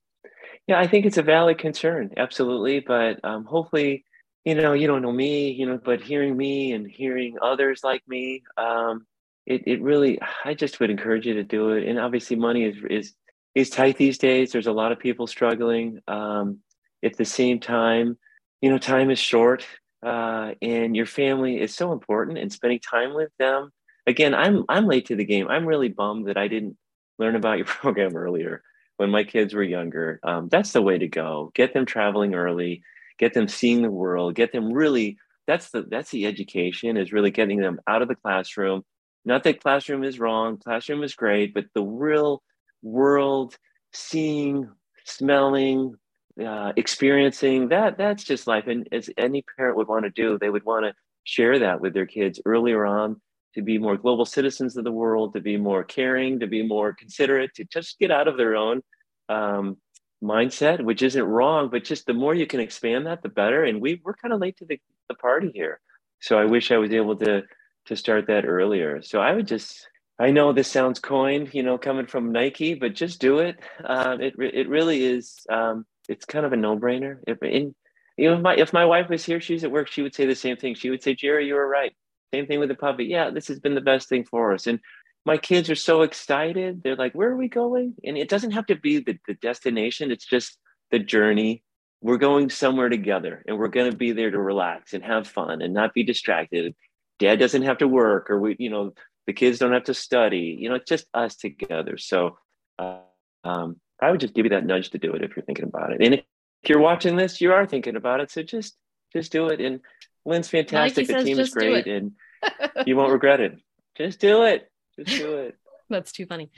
Yeah, 0.67 0.79
I 0.79 0.87
think 0.87 1.07
it's 1.07 1.17
a 1.17 1.23
valid 1.23 1.57
concern, 1.57 2.11
absolutely. 2.19 2.81
But 2.81 3.19
um, 3.25 3.47
hopefully, 3.47 4.05
you 4.45 4.55
know, 4.55 4.75
you 4.75 4.87
don't 4.87 5.01
know 5.01 5.11
me, 5.11 5.51
you 5.51 5.65
know, 5.65 5.81
but 5.83 6.03
hearing 6.03 6.37
me 6.37 6.73
and 6.73 6.87
hearing 6.87 7.37
others 7.41 7.81
like 7.83 8.03
me, 8.07 8.43
um, 8.59 9.07
it 9.47 9.63
it 9.67 9.81
really, 9.81 10.19
I 10.45 10.53
just 10.53 10.79
would 10.79 10.91
encourage 10.91 11.27
you 11.27 11.33
to 11.33 11.45
do 11.45 11.71
it. 11.71 11.89
And 11.89 11.99
obviously, 11.99 12.37
money 12.37 12.65
is 12.65 12.77
is 12.91 13.15
is 13.55 13.71
tight 13.71 13.97
these 13.97 14.19
days. 14.19 14.53
There's 14.53 14.67
a 14.67 14.73
lot 14.73 14.93
of 14.93 14.99
people 14.99 15.27
struggling. 15.27 16.01
Um, 16.09 16.59
at 17.03 17.17
the 17.17 17.25
same 17.25 17.59
time, 17.59 18.19
you 18.61 18.69
know, 18.69 18.77
time 18.77 19.11
is 19.11 19.19
short 19.19 19.65
uh, 20.05 20.53
and 20.63 20.97
your 20.97 21.07
family 21.07 21.61
is 21.61 21.75
so 21.75 21.93
important 21.93 22.39
and 22.39 22.53
spending 22.53 22.81
time 22.81 23.15
with 23.15 23.31
them. 23.39 23.71
Again 24.07 24.35
i'm 24.35 24.65
i'm 24.69 24.87
late 24.87 25.07
to 25.07 25.17
the 25.17 25.25
game. 25.25 25.49
I'm 25.49 25.67
really 25.67 25.89
bummed 25.89 26.29
that 26.29 26.39
i 26.39 26.49
didn't 26.49 26.77
learn 27.19 27.37
about 27.37 27.59
your 27.59 27.67
program 27.81 28.17
earlier 28.17 28.63
when 28.97 29.11
my 29.11 29.25
kids 29.25 29.55
were 29.55 29.63
younger. 29.63 30.19
Um, 30.23 30.49
that's 30.49 30.73
the 30.73 30.83
way 30.83 30.99
to 30.99 31.09
go. 31.09 31.53
Get 31.55 31.75
them 31.75 31.87
traveling 31.87 32.35
early 32.35 32.83
get 33.19 33.35
them 33.35 33.49
seeing 33.49 33.83
the 33.83 33.91
world 33.91 34.35
get 34.35 34.53
them 34.53 34.73
really 34.73 35.19
that's 35.47 35.71
the 35.71 35.83
that's 35.91 36.11
the 36.11 36.27
education 36.27 36.97
is 36.97 37.13
really 37.13 37.31
getting 37.31 37.59
them 37.59 37.81
out 37.87 38.03
of 38.03 38.09
the 38.09 38.15
classroom. 38.15 38.85
Not 39.25 39.43
that 39.45 39.61
classroom 39.61 40.05
is 40.05 40.19
wrong 40.19 40.59
classroom 40.59 41.03
is 41.03 41.15
great 41.15 41.53
but 41.53 41.67
the 41.75 41.83
real 41.83 42.43
world 42.83 43.57
seeing 43.93 44.71
smelling 45.05 45.95
uh, 46.45 46.73
experiencing 46.77 47.69
that 47.69 47.99
that's 47.99 48.25
just 48.25 48.47
life 48.47 48.67
and 48.67 48.89
as 48.93 49.11
any 49.19 49.45
parent 49.57 49.77
would 49.77 49.89
want 49.89 50.05
to 50.05 50.11
do 50.11 50.39
they 50.39 50.51
would 50.51 50.65
want 50.65 50.85
to 50.85 50.93
share 51.25 51.59
that 51.59 51.81
with 51.81 51.95
their 51.95 52.07
kids 52.07 52.41
earlier 52.45 52.87
on 52.87 53.21
to 53.55 53.63
be 53.63 53.79
more 53.79 53.97
global 53.97 54.25
citizens 54.25 54.77
of 54.77 54.85
the 54.85 54.93
world 54.93 55.33
to 55.33 55.41
be 55.41 55.57
more 55.57 55.83
caring 55.83 56.39
to 56.41 56.47
be 56.47 56.67
more 56.67 56.93
considerate 56.93 57.53
to 57.55 57.65
just 57.65 57.99
get 57.99 58.11
out 58.11 58.29
of 58.29 58.37
their 58.37 58.55
own 58.55 58.83
um, 59.29 59.77
mindset 60.23 60.83
which 60.85 61.03
isn't 61.03 61.25
wrong 61.25 61.69
but 61.71 61.85
just 61.85 62.07
the 62.07 62.15
more 62.15 62.35
you 62.35 62.47
can 62.47 62.61
expand 62.61 63.07
that 63.07 63.23
the 63.23 63.29
better 63.29 63.65
and 63.65 63.81
we 63.81 64.01
we're 64.05 64.15
kind 64.15 64.35
of 64.35 64.41
late 64.41 64.57
to 64.57 64.65
the, 64.65 64.81
the 65.09 65.15
party 65.15 65.51
here 65.55 65.81
so 66.21 66.39
i 66.39 66.45
wish 66.45 66.71
i 66.71 66.77
was 66.77 66.93
able 66.93 67.17
to 67.17 67.43
to 67.87 67.97
start 67.97 68.27
that 68.27 68.45
earlier 68.45 69.03
so 69.03 69.21
i 69.21 69.33
would 69.33 69.47
just 69.47 69.89
I 70.21 70.33
know 70.33 70.53
this 70.53 70.69
sounds 70.69 70.99
coined, 70.99 71.55
you 71.55 71.63
know, 71.63 71.79
coming 71.79 72.07
from 72.07 72.33
Nike, 72.33 72.75
but 72.75 72.95
just 72.95 73.21
do 73.21 73.39
it. 73.39 73.61
Um, 73.85 74.21
it 74.21 74.35
it 74.39 74.69
really 74.69 75.05
is. 75.05 75.47
Um, 75.49 75.87
it's 76.09 76.25
kind 76.25 76.47
of 76.47 76.53
a 76.53 76.57
no 76.57 76.77
brainer. 76.79 77.19
If 77.27 77.43
in, 77.43 77.75
you 78.17 78.31
know, 78.31 78.37
if 78.37 78.43
my 78.43 78.55
if 78.57 78.73
my 78.73 78.85
wife 78.85 79.09
was 79.09 79.25
here, 79.25 79.41
she's 79.41 79.65
at 79.65 79.71
work, 79.71 79.89
she 79.89 80.03
would 80.03 80.15
say 80.15 80.27
the 80.27 80.35
same 80.35 80.57
thing. 80.57 80.75
She 80.75 80.91
would 80.91 81.03
say, 81.03 81.15
"Jerry, 81.15 81.47
you 81.47 81.55
were 81.55 81.69
right." 81.69 81.95
Same 82.35 82.47
thing 82.47 82.61
with 82.61 82.69
the 82.69 82.75
puppy. 82.75 83.05
Yeah, 83.05 83.31
this 83.31 83.49
has 83.49 83.61
been 83.61 83.75
the 83.75 83.81
best 83.81 84.09
thing 84.09 84.25
for 84.25 84.53
us. 84.53 84.67
And 84.67 84.81
my 85.25 85.39
kids 85.39 85.71
are 85.71 85.75
so 85.75 86.03
excited. 86.03 86.83
They're 86.83 86.97
like, 86.97 87.15
"Where 87.15 87.31
are 87.31 87.37
we 87.37 87.49
going?" 87.49 87.95
And 88.05 88.19
it 88.19 88.29
doesn't 88.29 88.53
have 88.53 88.67
to 88.67 88.77
be 88.77 88.99
the, 88.99 89.19
the 89.27 89.35
destination. 89.35 90.11
It's 90.11 90.27
just 90.27 90.59
the 90.91 90.99
journey. 90.99 91.63
We're 92.01 92.19
going 92.19 92.51
somewhere 92.51 92.89
together, 92.89 93.45
and 93.47 93.59
we're 93.59 93.69
going 93.69 93.91
to 93.91 93.97
be 93.97 94.13
there 94.13 94.31
to 94.31 94.39
relax 94.41 94.95
and 94.95 95.05
have 95.05 95.27
fun 95.27 95.63
and 95.63 95.75
not 95.75 95.95
be 95.95 96.05
distracted. 96.05 96.75
Dad 97.19 97.39
doesn't 97.39 97.63
have 97.63 97.79
to 97.79 97.89
work, 97.89 98.31
or 98.31 98.41
we, 98.41 98.57
you 98.59 98.71
know, 98.71 98.93
the 99.27 99.33
kids 99.33 99.59
don't 99.59 99.73
have 99.73 99.85
to 99.85 99.95
study. 99.95 100.57
You 100.61 100.69
know, 100.69 100.77
it's 100.77 100.89
just 100.89 101.07
us 101.15 101.37
together. 101.37 101.99
So. 101.99 102.39
Uh, 102.79 103.01
um, 103.45 103.81
I 104.01 104.11
would 104.11 104.21
just 104.21 104.35
give 104.35 104.47
you 104.47 104.51
that 104.51 104.65
nudge 104.65 104.91
to 104.91 104.99
do 104.99 105.13
it 105.15 105.23
if 105.23 105.35
you're 105.35 105.45
thinking 105.45 105.67
about 105.67 105.93
it. 105.93 106.01
And 106.01 106.15
if 106.15 106.25
you're 106.67 106.81
watching 106.81 107.17
this, 107.17 107.41
you 107.41 107.53
are 107.53 107.67
thinking 107.67 107.97
about 107.97 108.21
it. 108.21 108.31
So 108.31 108.43
just 108.43 108.77
just 109.13 109.33
do 109.33 109.49
it. 109.49 109.61
And 109.61 109.81
Lynn's 110.25 110.49
fantastic. 110.49 111.07
the 111.07 111.23
team 111.23 111.39
is 111.39 111.51
great, 111.51 111.87
and 111.87 112.13
you 112.87 112.97
won't 112.97 113.13
regret 113.13 113.41
it. 113.41 113.59
Just 113.97 114.21
do 114.21 114.45
it. 114.45 114.71
Just 114.97 115.19
do 115.19 115.37
it. 115.37 115.57
That's 115.91 116.13
too 116.13 116.27
funny. 116.27 116.51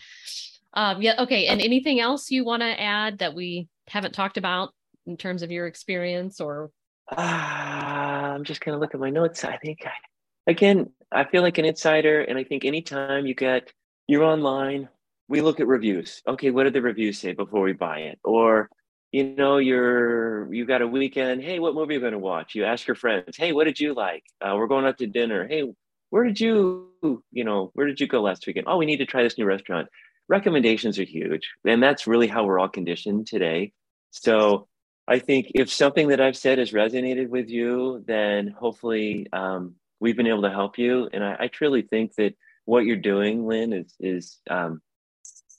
Um, 0.74 1.02
yeah. 1.02 1.22
Okay. 1.22 1.46
And 1.46 1.60
anything 1.60 2.00
else 2.00 2.30
you 2.30 2.44
want 2.44 2.62
to 2.62 2.80
add 2.80 3.18
that 3.18 3.34
we 3.34 3.68
haven't 3.88 4.12
talked 4.12 4.36
about 4.36 4.70
in 5.06 5.16
terms 5.16 5.42
of 5.42 5.50
your 5.50 5.66
experience 5.66 6.40
or? 6.40 6.70
Uh, 7.10 7.16
I'm 7.20 8.44
just 8.44 8.60
gonna 8.60 8.78
look 8.78 8.94
at 8.94 9.00
my 9.00 9.10
notes. 9.10 9.44
I 9.44 9.56
think 9.56 9.80
I, 9.84 10.50
again, 10.50 10.90
I 11.12 11.24
feel 11.24 11.42
like 11.42 11.58
an 11.58 11.64
insider, 11.64 12.20
and 12.20 12.38
I 12.38 12.44
think 12.44 12.64
anytime 12.64 13.26
you 13.26 13.34
get 13.34 13.72
you're 14.06 14.24
online 14.24 14.88
we 15.30 15.40
look 15.40 15.60
at 15.60 15.68
reviews. 15.68 16.22
Okay, 16.26 16.50
what 16.50 16.64
did 16.64 16.72
the 16.72 16.82
reviews 16.82 17.18
say 17.18 17.32
before 17.32 17.62
we 17.62 17.72
buy 17.72 17.98
it? 18.00 18.18
Or, 18.24 18.68
you 19.12 19.36
know, 19.36 19.58
you're 19.58 20.52
you 20.52 20.66
got 20.66 20.82
a 20.82 20.88
weekend. 20.88 21.40
Hey, 21.40 21.60
what 21.60 21.74
movie 21.74 21.94
are 21.94 21.98
you 21.98 22.00
going 22.00 22.12
to 22.12 22.18
watch? 22.18 22.56
You 22.56 22.64
ask 22.64 22.86
your 22.86 22.96
friends. 22.96 23.36
Hey, 23.36 23.52
what 23.52 23.64
did 23.64 23.78
you 23.78 23.94
like? 23.94 24.24
Uh, 24.40 24.56
we're 24.56 24.66
going 24.66 24.84
out 24.84 24.98
to 24.98 25.06
dinner. 25.06 25.46
Hey, 25.46 25.72
where 26.10 26.24
did 26.24 26.40
you 26.40 26.88
you 27.30 27.44
know 27.44 27.70
where 27.74 27.86
did 27.86 28.00
you 28.00 28.08
go 28.08 28.20
last 28.20 28.44
weekend? 28.44 28.66
Oh, 28.68 28.76
we 28.76 28.86
need 28.86 28.96
to 28.96 29.06
try 29.06 29.22
this 29.22 29.38
new 29.38 29.44
restaurant. 29.44 29.88
Recommendations 30.28 30.98
are 30.98 31.04
huge, 31.04 31.48
and 31.64 31.80
that's 31.80 32.08
really 32.08 32.26
how 32.26 32.44
we're 32.44 32.58
all 32.58 32.68
conditioned 32.68 33.26
today. 33.28 33.72
So. 34.10 34.66
I 35.08 35.18
think 35.18 35.50
if 35.56 35.72
something 35.72 36.08
that 36.08 36.20
I've 36.20 36.36
said 36.36 36.58
has 36.58 36.70
resonated 36.70 37.30
with 37.30 37.48
you, 37.48 38.04
then 38.06 38.46
hopefully 38.46 39.26
um, 39.32 39.74
we've 39.98 40.16
been 40.16 40.28
able 40.28 40.42
to 40.42 40.50
help 40.50 40.78
you. 40.78 41.08
And 41.12 41.24
I, 41.24 41.36
I, 41.40 41.46
truly 41.48 41.82
think 41.82 42.14
that 42.14 42.36
what 42.64 42.84
you're 42.84 42.94
doing, 42.94 43.44
Lynn, 43.44 43.72
is 43.72 43.92
is 43.98 44.38
um, 44.48 44.80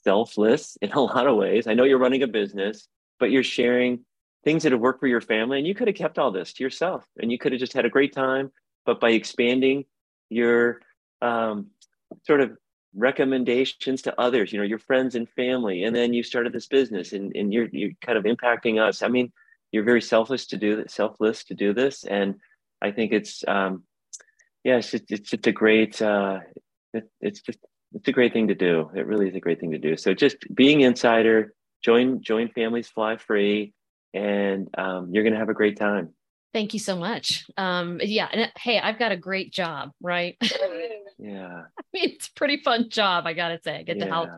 selfless 0.04 0.76
in 0.80 0.92
a 0.92 1.00
lot 1.00 1.26
of 1.26 1.36
ways. 1.36 1.66
I 1.66 1.74
know 1.74 1.84
you're 1.84 1.98
running 1.98 2.22
a 2.22 2.28
business, 2.28 2.88
but 3.18 3.30
you're 3.30 3.44
sharing 3.44 4.04
things 4.44 4.62
that 4.64 4.72
have 4.72 4.80
worked 4.80 5.00
for 5.00 5.06
your 5.06 5.20
family. 5.20 5.58
And 5.58 5.66
you 5.66 5.74
could 5.74 5.88
have 5.88 5.96
kept 5.96 6.18
all 6.18 6.30
this 6.30 6.52
to 6.54 6.64
yourself 6.64 7.06
and 7.20 7.30
you 7.30 7.38
could 7.38 7.52
have 7.52 7.60
just 7.60 7.72
had 7.72 7.84
a 7.84 7.90
great 7.90 8.12
time. 8.12 8.50
But 8.84 9.00
by 9.00 9.10
expanding 9.10 9.84
your 10.28 10.80
um, 11.20 11.68
sort 12.26 12.40
of 12.40 12.56
recommendations 12.94 14.02
to 14.02 14.20
others, 14.20 14.52
you 14.52 14.58
know, 14.58 14.64
your 14.64 14.78
friends 14.78 15.14
and 15.14 15.28
family, 15.30 15.84
and 15.84 15.94
then 15.94 16.12
you 16.12 16.22
started 16.22 16.52
this 16.52 16.66
business 16.66 17.12
and, 17.12 17.34
and 17.36 17.52
you're, 17.52 17.68
you're 17.72 17.92
kind 18.04 18.18
of 18.18 18.24
impacting 18.24 18.80
us. 18.80 19.02
I 19.02 19.08
mean, 19.08 19.32
you're 19.70 19.84
very 19.84 20.02
selfless 20.02 20.46
to 20.48 20.56
do 20.56 20.76
this, 20.76 20.94
selfless 20.94 21.44
to 21.44 21.54
do 21.54 21.72
this. 21.72 22.04
And 22.04 22.36
I 22.82 22.90
think 22.90 23.12
it's, 23.12 23.44
um, 23.46 23.84
yeah, 24.64 24.78
it's 24.78 24.90
just, 24.90 25.10
it's 25.10 25.30
just 25.30 25.46
a 25.46 25.52
great, 25.52 26.02
uh, 26.02 26.40
it, 26.92 27.08
it's 27.20 27.40
just 27.40 27.58
it's 27.94 28.08
a 28.08 28.12
great 28.12 28.32
thing 28.32 28.48
to 28.48 28.54
do. 28.54 28.90
It 28.94 29.06
really 29.06 29.28
is 29.28 29.34
a 29.34 29.40
great 29.40 29.60
thing 29.60 29.72
to 29.72 29.78
do. 29.78 29.96
So 29.96 30.14
just 30.14 30.36
being 30.54 30.80
insider, 30.80 31.54
join 31.82 32.22
join 32.22 32.48
families 32.48 32.88
fly 32.88 33.16
free, 33.16 33.74
and 34.14 34.68
um, 34.76 35.10
you're 35.12 35.22
going 35.22 35.34
to 35.34 35.38
have 35.38 35.48
a 35.48 35.54
great 35.54 35.78
time. 35.78 36.14
Thank 36.52 36.74
you 36.74 36.80
so 36.80 36.96
much. 36.96 37.46
Um, 37.56 37.98
yeah, 38.02 38.28
and 38.30 38.52
hey, 38.56 38.78
I've 38.78 38.98
got 38.98 39.12
a 39.12 39.16
great 39.16 39.52
job, 39.52 39.90
right? 40.02 40.36
yeah. 41.18 41.62
I 41.78 41.82
mean, 41.94 42.10
it's 42.10 42.28
a 42.28 42.34
pretty 42.34 42.58
fun 42.62 42.90
job, 42.90 43.26
I 43.26 43.32
gotta 43.32 43.58
say. 43.64 43.76
I 43.76 43.82
get 43.82 43.96
yeah. 43.96 44.04
to 44.04 44.10
help 44.10 44.28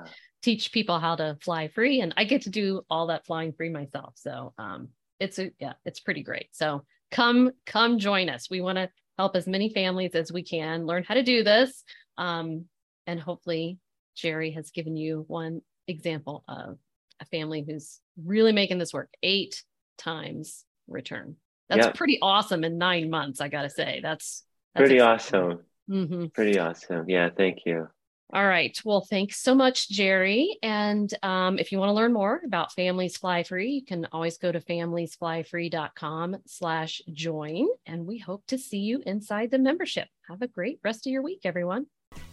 teach 0.42 0.72
people 0.72 1.00
how 1.00 1.16
to 1.16 1.36
fly 1.42 1.68
free, 1.68 2.00
and 2.00 2.14
I 2.16 2.24
get 2.24 2.42
to 2.42 2.50
do 2.50 2.82
all 2.88 3.08
that 3.08 3.26
flying 3.26 3.52
free 3.52 3.70
myself. 3.70 4.14
So 4.16 4.52
um, 4.58 4.88
it's 5.18 5.38
a 5.38 5.50
yeah, 5.58 5.72
it's 5.84 6.00
pretty 6.00 6.22
great. 6.22 6.48
So 6.52 6.84
come 7.10 7.50
come 7.66 7.98
join 7.98 8.28
us. 8.28 8.48
We 8.48 8.60
want 8.60 8.78
to 8.78 8.90
help 9.18 9.34
as 9.36 9.46
many 9.46 9.70
families 9.70 10.14
as 10.14 10.32
we 10.32 10.42
can 10.42 10.86
learn 10.86 11.04
how 11.04 11.14
to 11.14 11.22
do 11.22 11.42
this. 11.42 11.82
Um, 12.16 12.66
and 13.06 13.20
hopefully, 13.20 13.78
Jerry 14.16 14.52
has 14.52 14.70
given 14.70 14.96
you 14.96 15.24
one 15.28 15.62
example 15.86 16.44
of 16.48 16.78
a 17.20 17.24
family 17.26 17.64
who's 17.66 18.00
really 18.22 18.52
making 18.52 18.78
this 18.78 18.92
work 18.92 19.10
eight 19.22 19.62
times 19.98 20.64
return. 20.86 21.36
That's 21.68 21.96
pretty 21.96 22.18
awesome 22.20 22.62
in 22.62 22.78
nine 22.78 23.10
months, 23.10 23.40
I 23.40 23.48
got 23.48 23.62
to 23.62 23.70
say. 23.70 24.00
That's, 24.02 24.44
that's 24.74 24.82
pretty 24.82 24.96
exciting. 24.96 25.14
awesome. 25.14 25.60
Mm-hmm. 25.90 26.26
Pretty 26.26 26.58
awesome. 26.58 27.08
Yeah, 27.08 27.30
thank 27.34 27.60
you. 27.64 27.88
All 28.32 28.46
right. 28.46 28.76
Well, 28.84 29.00
thanks 29.00 29.40
so 29.40 29.54
much, 29.54 29.88
Jerry. 29.88 30.58
And 30.62 31.12
um, 31.22 31.58
if 31.58 31.70
you 31.70 31.78
want 31.78 31.90
to 31.90 31.94
learn 31.94 32.12
more 32.12 32.40
about 32.44 32.72
Families 32.72 33.16
Fly 33.16 33.44
Free, 33.44 33.70
you 33.70 33.84
can 33.84 34.08
always 34.12 34.38
go 34.38 34.50
to 34.50 34.60
familiesflyfree.com 34.60 36.36
slash 36.46 37.02
join. 37.12 37.68
And 37.86 38.06
we 38.06 38.18
hope 38.18 38.44
to 38.48 38.58
see 38.58 38.78
you 38.78 39.02
inside 39.06 39.50
the 39.50 39.58
membership. 39.58 40.08
Have 40.28 40.42
a 40.42 40.48
great 40.48 40.80
rest 40.82 41.06
of 41.06 41.12
your 41.12 41.22
week, 41.22 41.40
everyone. 41.44 41.86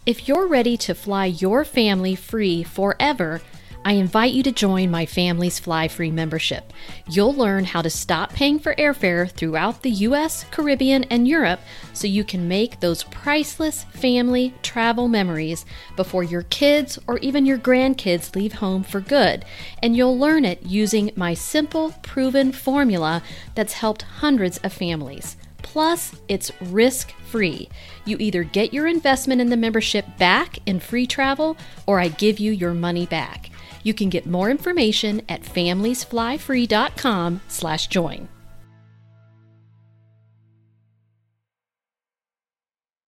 If 0.04 0.26
you're 0.26 0.48
ready 0.48 0.76
to 0.78 0.96
fly 0.96 1.26
your 1.26 1.64
family 1.64 2.16
free 2.16 2.64
forever, 2.64 3.40
I 3.84 3.92
invite 3.92 4.32
you 4.32 4.42
to 4.42 4.50
join 4.50 4.90
my 4.90 5.06
family's 5.06 5.60
Fly 5.60 5.86
Free 5.86 6.10
membership. 6.10 6.72
You'll 7.08 7.34
learn 7.34 7.66
how 7.66 7.82
to 7.82 7.90
stop 7.90 8.32
paying 8.32 8.58
for 8.58 8.74
airfare 8.74 9.30
throughout 9.30 9.82
the 9.82 9.90
US, 9.90 10.44
Caribbean, 10.50 11.04
and 11.04 11.28
Europe 11.28 11.60
so 11.92 12.08
you 12.08 12.24
can 12.24 12.48
make 12.48 12.80
those 12.80 13.04
priceless 13.04 13.84
family 13.84 14.52
travel 14.62 15.06
memories 15.06 15.64
before 15.94 16.24
your 16.24 16.42
kids 16.42 16.98
or 17.06 17.18
even 17.18 17.46
your 17.46 17.58
grandkids 17.58 18.34
leave 18.34 18.54
home 18.54 18.82
for 18.82 19.00
good. 19.00 19.44
And 19.84 19.96
you'll 19.96 20.18
learn 20.18 20.44
it 20.44 20.64
using 20.64 21.12
my 21.14 21.34
simple, 21.34 21.92
proven 22.02 22.50
formula 22.50 23.22
that's 23.54 23.74
helped 23.74 24.02
hundreds 24.02 24.58
of 24.58 24.72
families. 24.72 25.36
Plus, 25.72 26.14
it's 26.28 26.52
risk 26.60 27.12
free. 27.30 27.68
You 28.04 28.18
either 28.20 28.44
get 28.44 28.74
your 28.74 28.86
investment 28.86 29.40
in 29.40 29.48
the 29.48 29.56
membership 29.56 30.04
back 30.18 30.58
in 30.66 30.80
free 30.80 31.06
travel 31.06 31.56
or 31.86 31.98
I 31.98 32.08
give 32.08 32.38
you 32.38 32.52
your 32.52 32.74
money 32.74 33.06
back. 33.06 33.48
You 33.82 33.94
can 33.94 34.10
get 34.10 34.26
more 34.26 34.50
information 34.50 35.22
at 35.30 35.44
familiesflyfree.com/join. 35.44 38.28